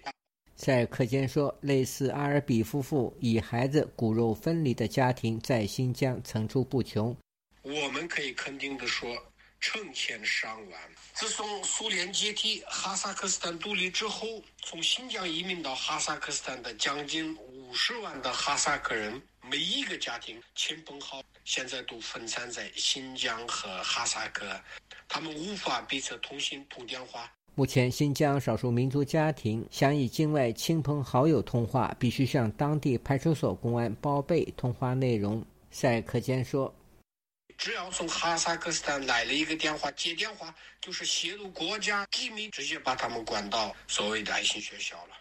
[0.55, 7.15] 塞尔克坚说，类似阿尔比夫妇与孩子骨肉分离的家庭在新疆层出不穷。
[7.61, 9.15] 我们可以肯定地说。
[9.65, 10.79] 成千上万。
[11.15, 14.27] 自从苏联解体、哈萨克斯坦独立之后，
[14.61, 24.45] 从新疆移民到哈萨克斯坦的将近五十万的哈萨克人，每一个家庭亲朋好现在都分散在新疆和哈萨克，
[25.07, 27.27] 他们无法彼此通信通电话。
[27.55, 35.43] 目前，新疆少数民族家庭想与境外亲朋好友通话，必须向当地派出所公安报备通话内容。
[35.71, 36.71] 塞克坚说。
[37.57, 45.15] 只要从哈萨克斯坦来了一个电话，接电话就是泄露国家机密，直接把他们关到所谓的爱心学校了。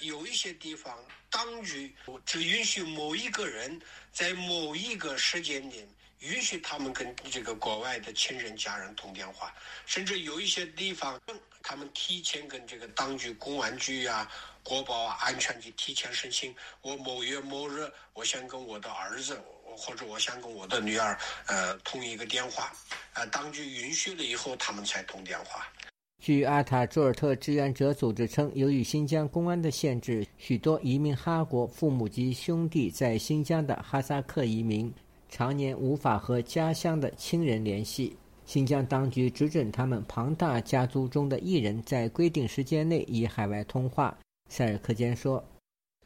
[0.00, 0.98] 有一些地方，
[1.28, 3.78] 当局只允许某一个人
[4.12, 5.86] 在某一个时间点
[6.20, 11.20] 允许他们跟这个国外的亲人家人通电话，甚至有一些地方，
[11.62, 14.30] 他们提前跟这个当局公安局啊、
[14.62, 19.42] 国保啊、安全局提前申请，我某月某日我想跟我的儿子。
[19.76, 22.72] 或者我想跟我的女儿，呃，通一个电话，
[23.14, 25.66] 呃，当局允许了以后，他们才通电话。
[26.22, 34.92] 据阿塔朱尔特志愿者组织称，由于新疆公安的限制，许多移民哈国父母及兄弟在新疆的哈萨克移民，
[35.30, 38.14] 常年无法和家乡的亲人联系。
[38.44, 44.14] 新疆当局只准他们庞大家族中的一人在规定时间内与海外通话。
[44.48, 45.42] 塞尔克坚说。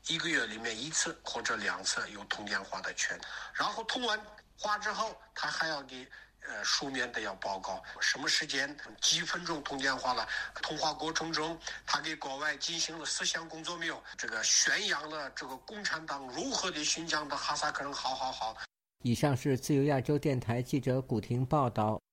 [0.08, 3.18] 一个月里面一次或者两次有通电话的权，
[3.54, 4.20] 然后通完
[4.58, 6.06] 话之后，他还要给
[6.46, 10.28] 呃书面的要报告什么时间几分钟通电话了，
[10.62, 14.02] 通话过程中他给国外进行了思想工作没有？
[14.18, 18.56] 这个宣扬了这个共产党如何的新疆的哈萨克人好好好。
[19.02, 22.03] 以上是自由亚洲电台记者古婷报道。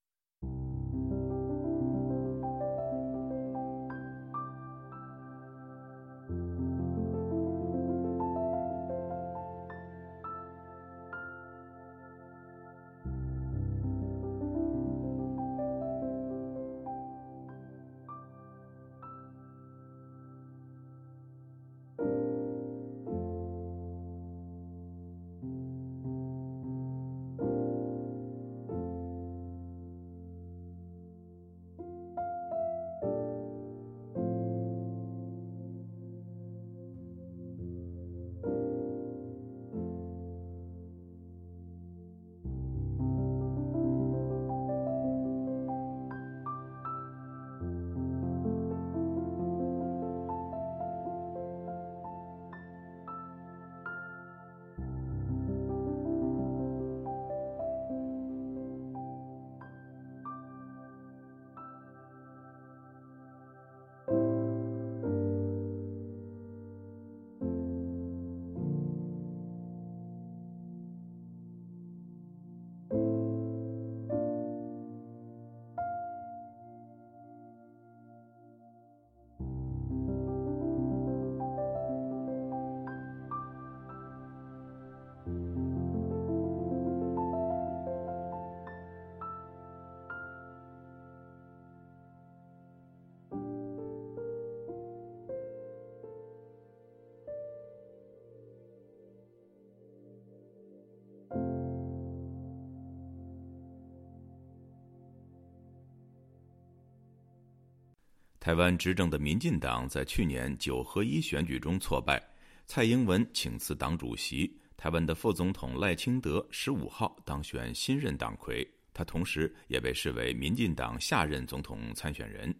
[108.41, 112.19] 台湾执政的民进党在去年九合一选举中挫败，
[112.65, 114.51] 蔡英文请辞党主席。
[114.75, 122.51] 台湾的副总统赖清德十五号当选新任党魁，他同时也被视为民进党下任总统参选人。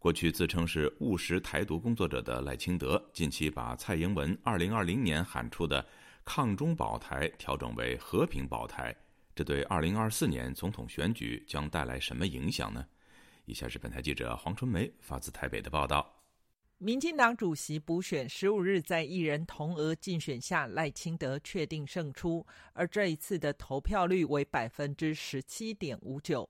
[0.00, 5.86] 过去自称是务实台独工作者的赖清德，近期把蔡英文二零二零年喊出的
[6.26, 8.92] “抗中保台”调整为“和平保台”，
[9.32, 12.84] 这对二零二四年总统选举将带来什么影响呢？
[13.46, 16.22] 以下是本台记者黄春梅发自台北的报道。
[16.78, 26.48] 民进党主席补选十五日在一人同额竞选下，赖清德确定胜出，而这一次的投票率为百分之十七点五九。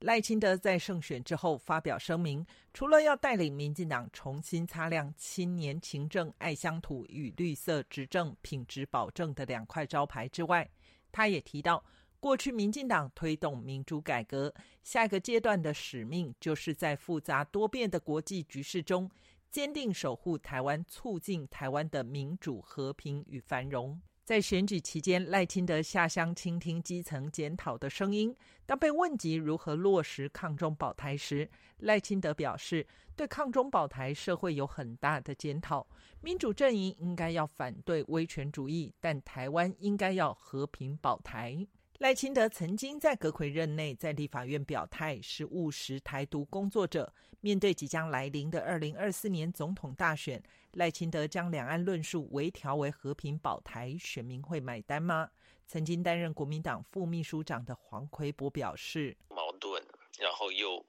[0.00, 10.70] 赖清德在胜选之后发表声明，除了要带领民进党重新擦亮青年勤政爱乡土与绿色执政品质保证的两块招牌之外，
[11.10, 11.82] 他也提到，
[12.24, 14.50] 过去民进党推动民主改革，
[14.82, 19.10] 下一个阶段的使命就是在复杂多变的国际局势中。
[19.50, 24.00] 坚定守护台湾，促进台湾的民主、和平与繁荣。
[24.24, 28.34] 在选举期间，赖清德下乡倾听基层检讨的声音。
[28.64, 31.46] 当被问及如何落实抗中保台时，
[31.80, 35.86] 赖清德表示，对抗中保台社会有很大的检讨。
[36.22, 41.66] 民主阵营应该要反对威权主义，但台湾应该要和平保台。
[42.04, 47.10] 赖清德曾经在阁魁任内在立法院表态，是务实台独工作者。
[47.40, 50.42] 面对即将来临的二零二四年总统大选，
[50.72, 55.30] 赖清德将两岸论述微调为和平保台，选民会买单吗？
[55.66, 59.82] 曾经担任国民党副秘书长的黄奎博表示：矛盾，
[60.18, 60.84] 然后又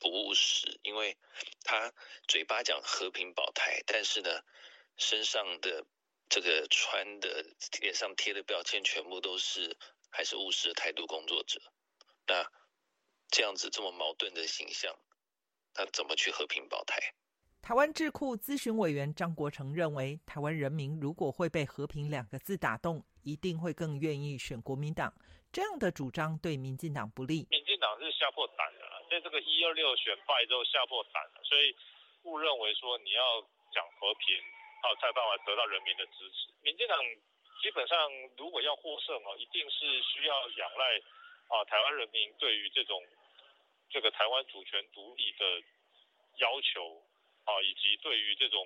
[0.00, 1.14] 不务实，因为
[1.62, 1.92] 他
[2.26, 4.30] 嘴巴讲和平保台，但是呢，
[4.96, 5.84] 身上的
[6.30, 7.44] 这个穿的
[7.82, 9.76] 脸上贴的标签全部都是。
[10.14, 11.60] 还是务实的台独工作者，
[12.24, 12.46] 那
[13.30, 14.94] 这样子这么矛盾的形象，
[15.74, 17.02] 那怎么去和平保台？
[17.60, 25.12] 台湾智库咨询委员张国成认为，台湾人民如果会被“和平”两个字打动，一定会更愿意选国民党。
[25.50, 27.48] 这样的主张对民进党不利。
[27.50, 31.74] 民进党是吓破胆了，在这个一二六选败之后吓破胆了，所以
[32.22, 33.42] 误认为说你要
[33.74, 34.38] 讲和平，
[34.80, 36.54] 好才有办法得到人民的支持。
[36.62, 36.96] 民进党。
[37.62, 37.96] 基本上，
[38.36, 40.98] 如果要获胜哦，一定是需要仰赖
[41.48, 43.00] 啊台湾人民对于这种
[43.90, 45.44] 这个台湾主权独立的
[46.38, 47.02] 要求
[47.44, 48.60] 啊，以及对于这种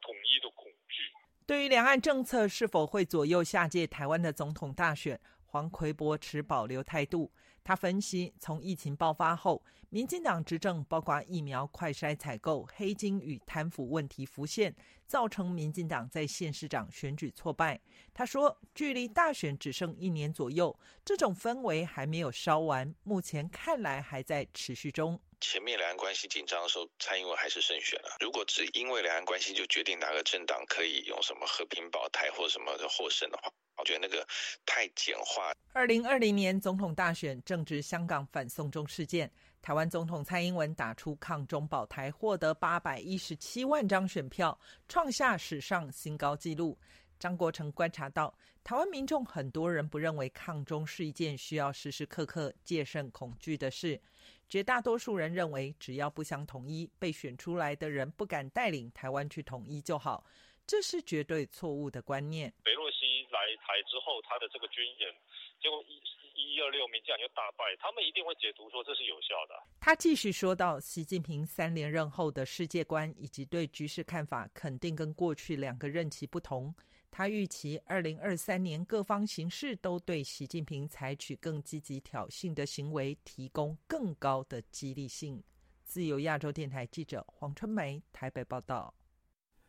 [0.00, 1.02] 统一的恐惧。
[1.46, 7.32] 对于两岸政策是否会左右下届台湾的总统大选，黄奎博持保留态度。
[7.62, 9.60] 他分析，从疫情爆发后，
[9.90, 14.72] 民进党执政，包括疫苗快筛采购、黑金与贪腐问题浮现，
[15.04, 17.80] 造成民进党在县市长选举挫败。
[18.18, 25.20] 他说，距离大选只剩一年左右，这种氛围还没有烧完，目前看来还在持续中。
[25.38, 28.16] 前面两岸关系紧张的时候，蔡英文还是胜选了。
[28.18, 34.26] 如果只因为两岸关系就决定哪个政党可以用什么和平保台或什么的获胜的话，我觉得那个
[34.64, 35.52] 太简化。
[35.74, 44.58] 二零二零年总统大选正值香港反送中事件，台湾总统蔡英文打出抗中保台，获得八百一十七万张选票，
[44.88, 46.78] 创下史上新高纪录。
[47.18, 54.00] 张国成观察到，台湾民众很多人不认为抗中是一件需要时时刻刻戒慎恐惧的事，
[54.48, 60.24] 绝大多数人认为只要不想统一，被选出来的人不敢带领台湾去统一就好，
[60.66, 62.52] 这是绝对错误的观念。
[62.62, 65.14] 北洛西来台之后，他的这个军演，
[65.62, 69.54] 结果一一二六名将就大败，他们一定会解读说这是有效的。
[69.80, 76.74] 他继续说到，习近平三连任后的世界观以及对局势看法，肯定跟过去两个任期不同。
[77.10, 85.42] 他预期二零二三年各方形势都对习近平采取更积极挑衅的行为提供更高的激励性。
[85.84, 88.92] 自由亚洲电台记者黄春梅台北报道。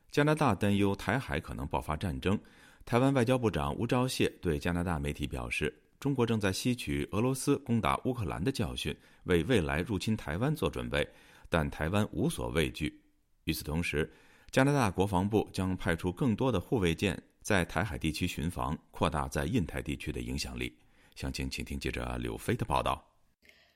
[0.10, 2.40] 加拿大担忧台海可能爆发战争。
[2.86, 11.08] 台湾外交部长吴钊燮对加拿大媒体表示：“中国正在吸取俄罗斯攻打乌克兰的教训，为未来入侵台湾做准备，
[11.50, 13.02] 但台湾无所畏惧。”
[13.44, 14.10] 与此同时，
[14.58, 20.76] 加拿大国防部将派出更多的护卫舰在台海地区巡防，扩大在印太地区的影响力。
[21.14, 23.08] 详情，请听记者柳飞的报道。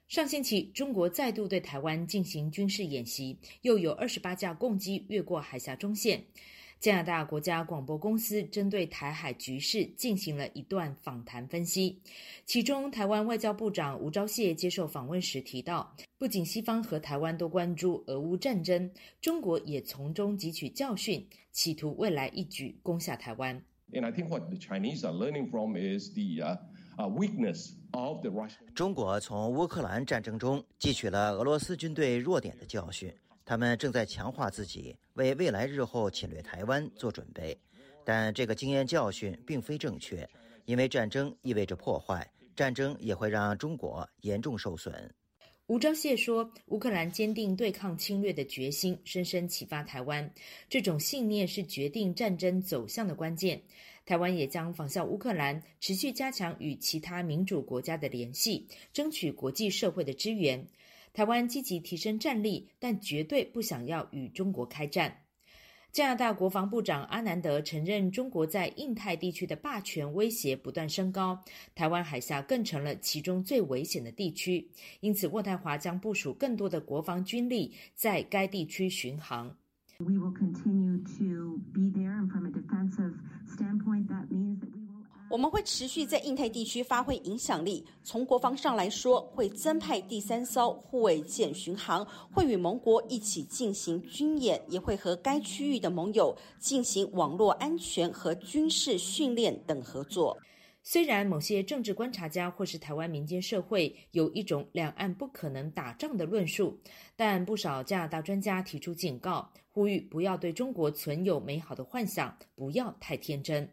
[0.07, 6.25] 上星期，中国再度对台湾进行军事演习，又有二十八架共机越过海峡中线。
[6.81, 12.01] 加拿大国家广播公司针对台海局势进行了一段访谈分析，
[12.43, 18.89] 其中台湾外交部长吴钊燮接受访问时提到，不仅西方和台湾都关注俄乌战争，
[19.21, 23.63] 中国也从中汲取教训，企图未来一举攻下台湾。
[28.73, 33.13] 中国从乌克兰战争中汲取了俄罗斯军队弱点的教训。
[33.45, 37.57] 他们正在强化自己，为未来日后侵略台湾做准备。
[38.03, 40.27] 但这个经验教训并非正确，
[40.65, 45.13] 因为战争意味着破坏，战争也会让中国严重受损。
[45.67, 50.29] 吴钊燮说：“乌克兰坚定对抗侵略的决心，深深启发台湾。
[50.67, 53.61] 这种信念是决定战争走向的关键。
[54.05, 60.67] 台湾也将仿效乌克兰，持续加强与其他民主国家的联系，争取国际社会的支援。
[61.13, 65.17] 台湾积极提升战力，但绝对不想要与中国开战。”
[65.91, 71.43] 加拿大国防部长阿南德承认，中国在印太地区的霸权威胁不断升高，
[71.75, 74.71] 台湾海峡更成了其中最危险的地区。
[75.01, 79.57] 因此，渥太华将部署更多的国防军力在该地区巡航。
[79.99, 84.80] We will continue to be there, and from a defensive standpoint, that means that we.
[85.31, 87.85] 我们会持续在印太地区发挥影响力。
[88.03, 100.37] 从国防上来说，会增派第三艘护卫舰巡航，会与盟国一起进行军演，也会和该区域的盟友进行网络安全和军事训练等合作。
[100.83, 106.77] 虽然某些政治观察家或是台湾民间社会有一种两岸不可能打仗的论述，
[107.15, 113.69] 但不少加拿大专家提出警告，呼吁不要对中国存有美好的幻想，不要太天真。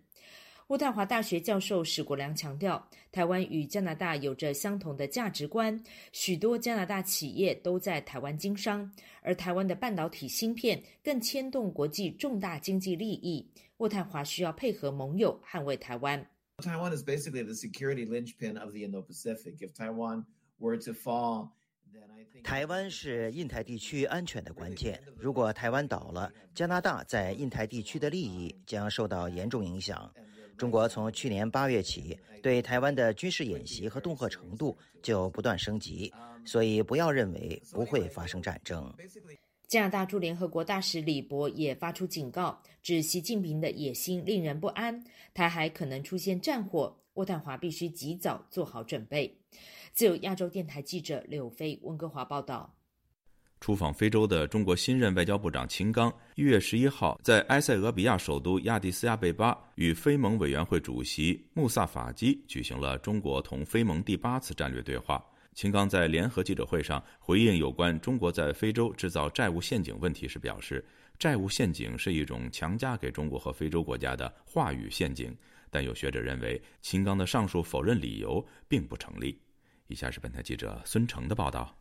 [0.68, 8.92] 渥太华大学教授史国良强调，台湾与加拿大有着相同的价值观，许多加拿大企业都在台湾经商，
[9.22, 13.50] 而台湾的半导体芯片更牵动国际重大经济利益。
[13.78, 16.22] 渥太华需要配合盟友捍卫台湾。
[16.58, 19.56] Taiwan is basically the security linchpin of the Indo-Pacific.
[19.60, 20.24] If Taiwan
[20.58, 21.48] were to fall,
[22.44, 25.02] 台湾是印太地区安全的关键。
[25.16, 30.12] 如果台湾倒了，加拿大在印太地区的利益将受到严重影响。
[30.58, 36.12] 中国从去年八月起对台湾的军事演习和恫吓程度就不断升级，
[36.44, 38.92] 所以不要认为不会发生战争。
[39.68, 49.38] 加拿大驻联合国大使李博也发出警告，指习近平的野心令人不安，台海可能出现战火，渥太华必须及早做好准备。
[49.92, 52.77] 自由亚洲电台记者柳飞温哥华报道。
[53.60, 65.22] 出访非洲的中国新任外交部长秦刚，一月十一号在埃塞俄比亚首都亚的斯亚贝巴与非盟委员会主席穆萨法基举行了中国同非盟第八次战略对话。
[65.54, 70.84] 秦刚在联合记者会上回应有关中国在非洲制造债务陷阱问题时表示，
[71.18, 75.36] 债务陷阱是一种强加给中国和非洲国家的话语陷阱。
[75.68, 79.36] 但有学者认为，秦刚的上述否认理由并不成立。
[79.88, 81.76] 以下是本台记者孙成的报道。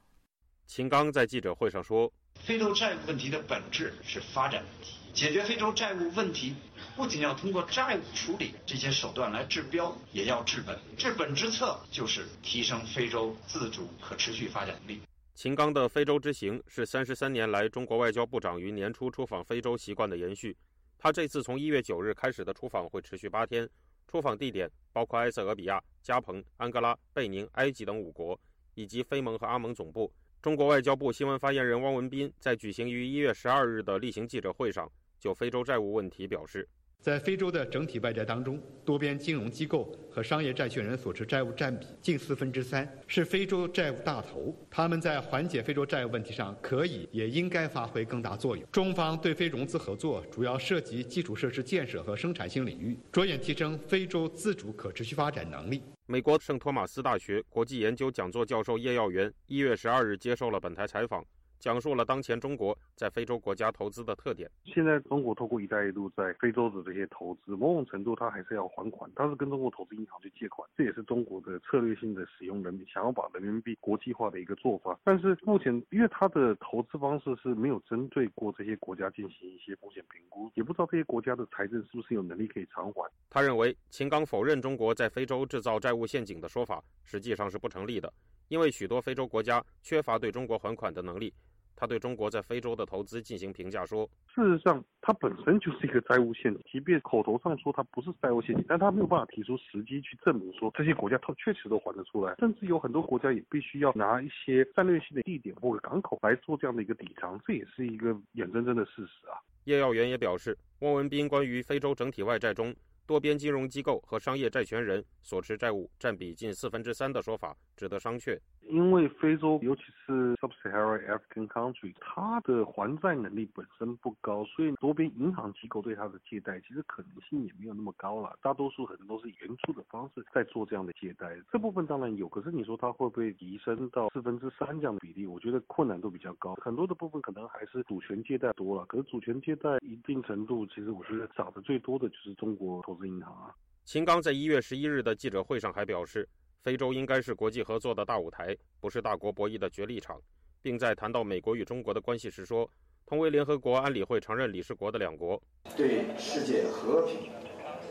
[0.67, 2.11] 秦刚在记者会上说
[2.43, 6.53] ：“非洲债务问题的本质是发展问题，解决非洲债务问题
[6.93, 10.77] 不仅要通过债务处理这些手段来治标，也要治本。
[10.97, 15.01] 治本之策就是提升非洲自主可持续发展力。”
[15.33, 20.55] 秦刚的非洲之行是三十三年来中国外交部长于年初出访非洲习惯的延续。
[20.99, 23.67] 他这次从一月九日开始的出访会持续八天，
[24.05, 28.37] 出访地点包括埃塞俄比亚、加蓬、安哥拉、贝宁、埃及等五国，
[28.75, 30.11] 以及非盟和阿盟总部。
[30.47, 34.89] 中国外交部新闻发言人汪文斌在举行于一月十二日的例行记者会上，
[35.19, 36.65] 就非洲债务问题表示。
[37.07, 44.53] 在非洲的整体外债当中，多边金融机构和商业债权人所持债务占比近四分之三，是非洲债务大头。
[44.69, 48.67] 他们在缓解非洲债务问题上可以也应该发挥更大作用。
[48.73, 55.81] 中方对非融资合作主要涉及基础设施建设和生产性领域，着眼提升非洲自主可持续发展能力。
[56.07, 61.23] 美国圣托马斯大学国际研究讲座教授叶耀元一月十二日接受了本台采访。
[61.59, 64.49] 讲述了当前中国在非洲国家投资的特点。
[64.65, 74.99] 现在中国透过“一带一路”在非洲的这些投资，某种程度它还是要还款，它是跟中国投资银行去借款，这也是中国的策略性的使用人民想要把人民币国际化的一个做法。
[75.03, 83.09] 但是目前，因为它的投资方式是没有针对过这些国家进行一些风险评估，也不知道这些国家的财政是不是有能力可以偿还。
[83.29, 88.11] 他认为，秦刚否认中国在非洲制造债务陷阱的说法，实际上是不成立的，
[88.47, 91.33] 因为许多非洲国家缺乏对中国还款的能力。
[91.79, 96.59] 他对中国在非洲的投资进行评价说：“事实上，它本身就是一个债务陷阱。
[96.71, 102.35] 即便口头上说它不是债务陷阱，但他没有办法提出时机去证明说这些国家它确实都还得出来。
[102.39, 112.73] 甚至有很多国家也必须要拿一些战略性的地点或者港口来做这样的一个抵偿，这也是一个眼睁睁的事实啊。”叶耀元也表示，汪文斌关于非洲整体外债中
[113.07, 118.37] 多边金融机构和商业债权人所持债务占比近四分之三的说法值得商榷。
[118.69, 128.37] 因为非洲，尤其是 Sub-Saharan African country，它的还债能力本身不高，所以多边银行机构对它的借贷其实可能性也没有那么高了。
[128.41, 135.25] 大多数可能都是援助的方式在做这样的借贷，这部分当然有，可是你说它会不会提升到四分之三这样的比例？
[135.25, 136.55] 我觉得困难度比较高。
[136.55, 143.53] 很多的部分可能还是主权借贷多了，可是主权借贷一定程度，其实我觉得涨得最多的就是中国投资银行啊。
[143.85, 146.27] 秦刚在一月十一日的记者会上还表示，
[146.61, 150.21] 非洲应该是国际合作的大舞台，不是大国博弈的角力场，
[150.61, 152.69] 并在谈到美国与中国的关系时说，
[153.05, 155.41] 同为联合国安理会常任理事国的两国，
[155.77, 157.31] 对世界和平、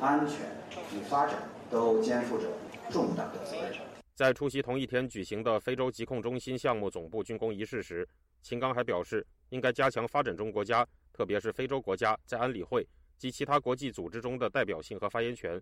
[0.00, 0.40] 安全
[0.94, 2.48] 与发展都肩负着
[2.90, 3.78] 重大的责任。
[4.14, 8.06] 在出席同一天举行的非洲疾控中心项目总部竣工仪式时，
[8.42, 12.86] 秦刚还表示，应该加强发展中国家，特别是非洲国家在安理会
[13.16, 15.60] 及其他国际组织中的代表性和发言权。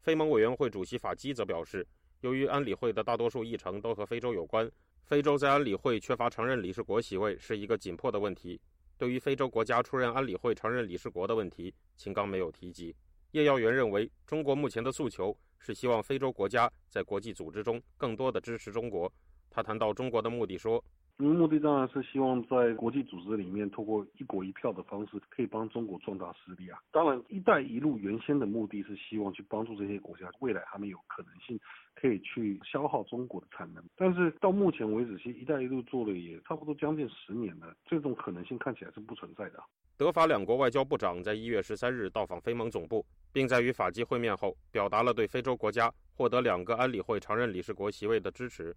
[0.00, 1.86] 非盟委员会主席法基则表示，
[2.20, 4.70] 由于安理会的大多数议程都和非洲有关，
[5.04, 8.60] 非洲在安理会缺乏常任理事国席位是一个紧迫的问题。
[8.98, 12.94] 对于非洲国家出任安理会常任理事国的问题，秦刚没有提及。
[13.32, 19.12] 叶耀元认为，中国目前的诉求是希望非洲国家在国际组织中更多的支持中国。
[19.50, 20.82] 他谈到中国的目的说。
[21.18, 26.78] 因为目的当然是希望在国际组织里面，透过一国一票的方式，可以帮中国壮大实力啊。
[26.92, 31.58] 当然，“一带一路”原先的目的是希望去帮助这些国家，未来他们有可能性
[31.94, 33.82] 可以去消耗中国的产能。
[33.96, 39.62] 但是到目前为止，其实“一带一路”做了也差不多将近十年了，这种可能性看起来是不存在的。
[39.96, 43.02] 德法两国外交部长在一月十三日到访非盟总部，
[43.32, 48.76] 并在与法基会面后，表达了对非洲国家获得两个安理会常任理事国席位的支持。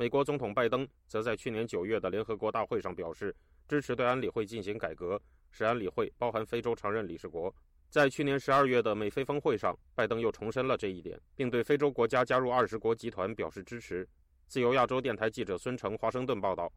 [0.00, 3.36] 美国总统拜登则在去年九月的联合国大会上表示，
[3.68, 5.20] 支持对安理会进行改革，
[5.50, 7.54] 使安理会包含非洲常任理事国。
[7.90, 14.08] 在去年十二月的美非峰会上，拜登又重申了这一点，并对非洲国家加入二十国集团表示支持。
[14.46, 16.72] 自由亚洲电台记者孙成华盛顿报道。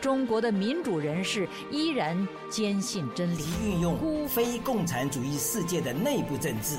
[0.00, 2.16] 中国的民主人士依然
[2.48, 6.78] 坚信真理，运用非共产主义世界的内部政治。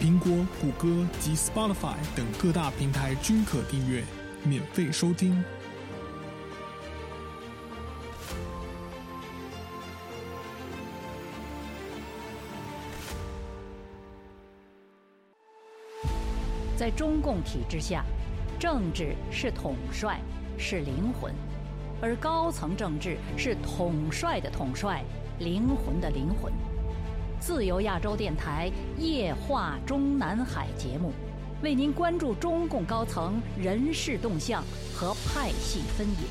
[0.00, 4.02] 苹果、谷歌及 Spotify 等各大平台均可订阅，
[4.42, 5.44] 免费收听。
[16.78, 18.02] 在中共体制下，
[18.58, 20.18] 政治是统帅，
[20.56, 21.30] 是灵魂；
[22.00, 25.04] 而高层政治是统帅的统帅，
[25.40, 26.50] 灵魂的灵魂。
[27.40, 31.10] 自由亚洲电台夜话中南海节目，
[31.62, 34.62] 为您关注中共高层人事动向
[34.94, 36.28] 和派系分野，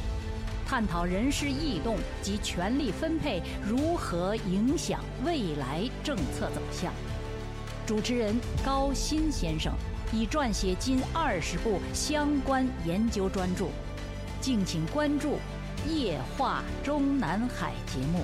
[0.68, 6.94] 探讨人事异动及权力分配如何影响未来政策走向。
[7.88, 9.74] 主持人高鑫先生
[10.14, 13.66] 已撰写近二十部相关研究专著，
[14.40, 15.40] 敬请关注
[15.88, 18.24] 夜话中南海节目。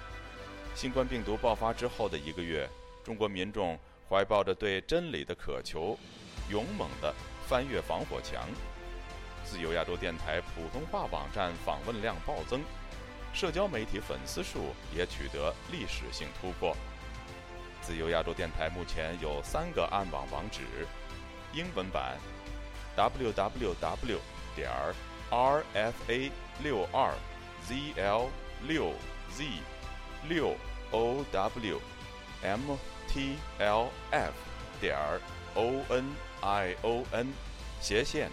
[0.73, 2.67] 新冠病毒爆发之后的一个月，
[3.03, 3.77] 中国民众
[4.09, 5.97] 怀抱着对真理的渴求，
[6.49, 7.13] 勇猛地
[7.47, 8.47] 翻越防火墙。
[9.43, 12.61] 自由亚洲电台普通话网站访问量暴增，
[13.33, 16.75] 社交媒体粉丝数也取得历史性突破。
[17.81, 20.61] 自由亚洲电台目前有三个暗网网址：
[21.53, 22.17] 英文版
[22.95, 24.17] www
[24.55, 24.69] 点
[25.29, 26.31] rfa
[26.63, 27.13] 六二
[27.67, 28.27] zl
[28.67, 28.93] 六
[29.35, 29.45] z。
[30.27, 30.55] 六
[30.91, 31.79] o w
[32.41, 34.33] m t l f
[34.79, 34.97] 点
[35.55, 37.33] o n i o n
[37.79, 38.29] 斜线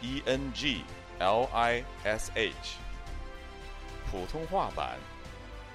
[0.00, 0.84] e n g
[1.18, 2.76] l i s h
[4.10, 4.98] 普通话版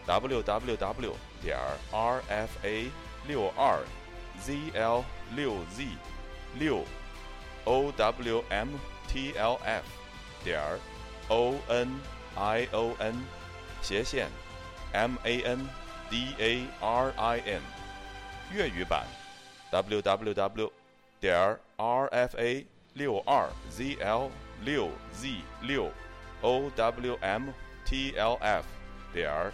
[0.05, 1.58] w w w 点
[1.91, 2.91] r f a
[3.28, 3.80] 六二
[4.41, 5.03] zl
[5.36, 5.88] 六 z
[6.58, 6.84] 六
[7.66, 8.70] o w m
[9.08, 9.84] t l f
[10.43, 10.62] 点
[11.30, 11.99] o n
[12.36, 13.16] i o n
[13.82, 14.30] 斜线
[14.98, 15.60] m a n
[16.10, 17.62] d a r i n
[18.52, 19.06] 粤语版
[19.70, 20.72] w w w
[21.20, 24.32] 点 r f a 六二 z l
[24.64, 25.91] 六 z 六
[26.41, 27.54] o w m
[27.86, 28.66] t l f
[29.14, 29.52] 点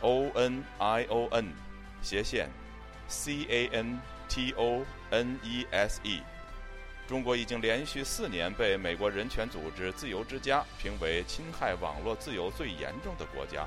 [0.00, 1.52] o n i o n
[2.00, 2.48] 斜线
[3.08, 6.22] c a n t o n e s e。
[7.08, 13.66] 中国已经连续四年被美国人权组织自由之家评为侵害网络自由最严重的国家。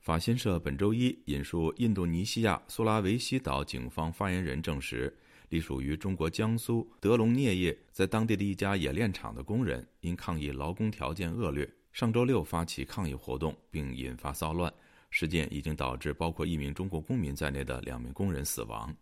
[0.00, 5.14] 法新社本周一引述印度尼西亚苏拉维西岛警方发言人证实，
[5.50, 14.72] 隶属于中国江苏德龙镍业在当地的一家冶炼厂的工人因抗议劳工条件恶劣，上周六发起抗议活动，并引发骚乱。
[15.10, 18.94] 事件已经导致包括一名中国公民在内的两名工人死亡。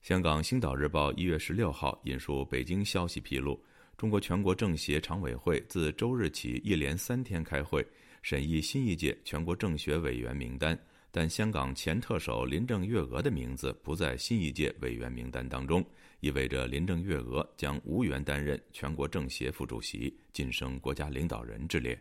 [0.00, 3.62] 香港《星岛日报》一月十六号引述北京消息披露。
[3.96, 7.86] 中国全国政协常委会自周日起一连三天开会，
[8.22, 10.78] 审议新一届全国政协委员名单，
[11.10, 15.84] 但香港前特首林郑月娥的名字不在新一届委员名单当中，
[16.20, 22.00] 意味着林郑月娥将无缘担任全国政协副主席，晋升国家领导人之列。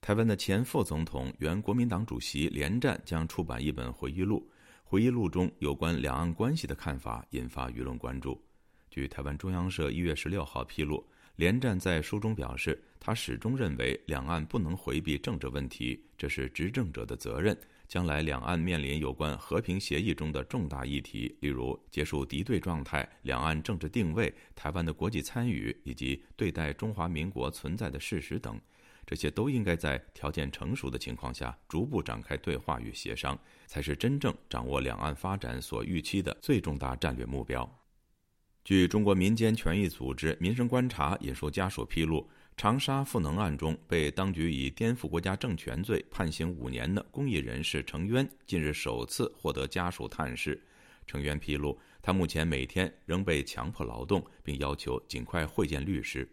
[0.00, 4.50] 台湾的前副总统、原国民党主席连战将出版一本回忆录，
[4.84, 8.40] 回忆录中有关两岸关系的看法引发舆论关注。
[8.88, 11.06] 据台湾中央社一月十六号披露，
[11.36, 17.56] 连战在书中表示，他始终认为两岸不能回避政治问题，这是执政者的责任。
[17.88, 28.60] 将来两岸面临有关和平协议中的重大议题，例如结束敌对状态、两岸政治定位、台湾的国际参与以及对待中华民国存在的事实等，
[29.06, 37.70] 这些都应该在条件成熟的情况下逐步展开对话与协商，才是真正掌握两岸发展所预期的最重大战略目标。
[38.66, 50.60] 据中国民间权益组织民生观察引述家属披露，长沙赋能案中被当局以颠覆国家政权罪判刑五年的公益人士程渊，近日首次获得家属探视。
[51.06, 56.28] 程渊披露，他目前每天仍被强迫劳动，并要求尽快会见律师。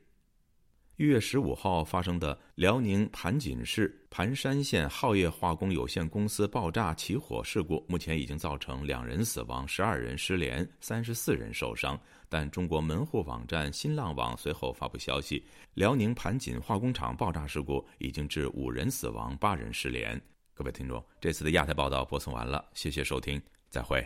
[0.97, 11.99] 一月十五号发生的辽宁盘锦市盘山县浩业化工有限公司爆炸起火事故，目前已经造成两人死亡、十二人失联、三十四人受伤。
[12.33, 20.19] 但中国门户网站新浪网随后发布消息，辽宁盘锦化工厂爆炸事故已经致五人死亡、八人失联。
[20.51, 24.03] 各位听众，这次的亚太报道播送完了，谢谢收听，再会。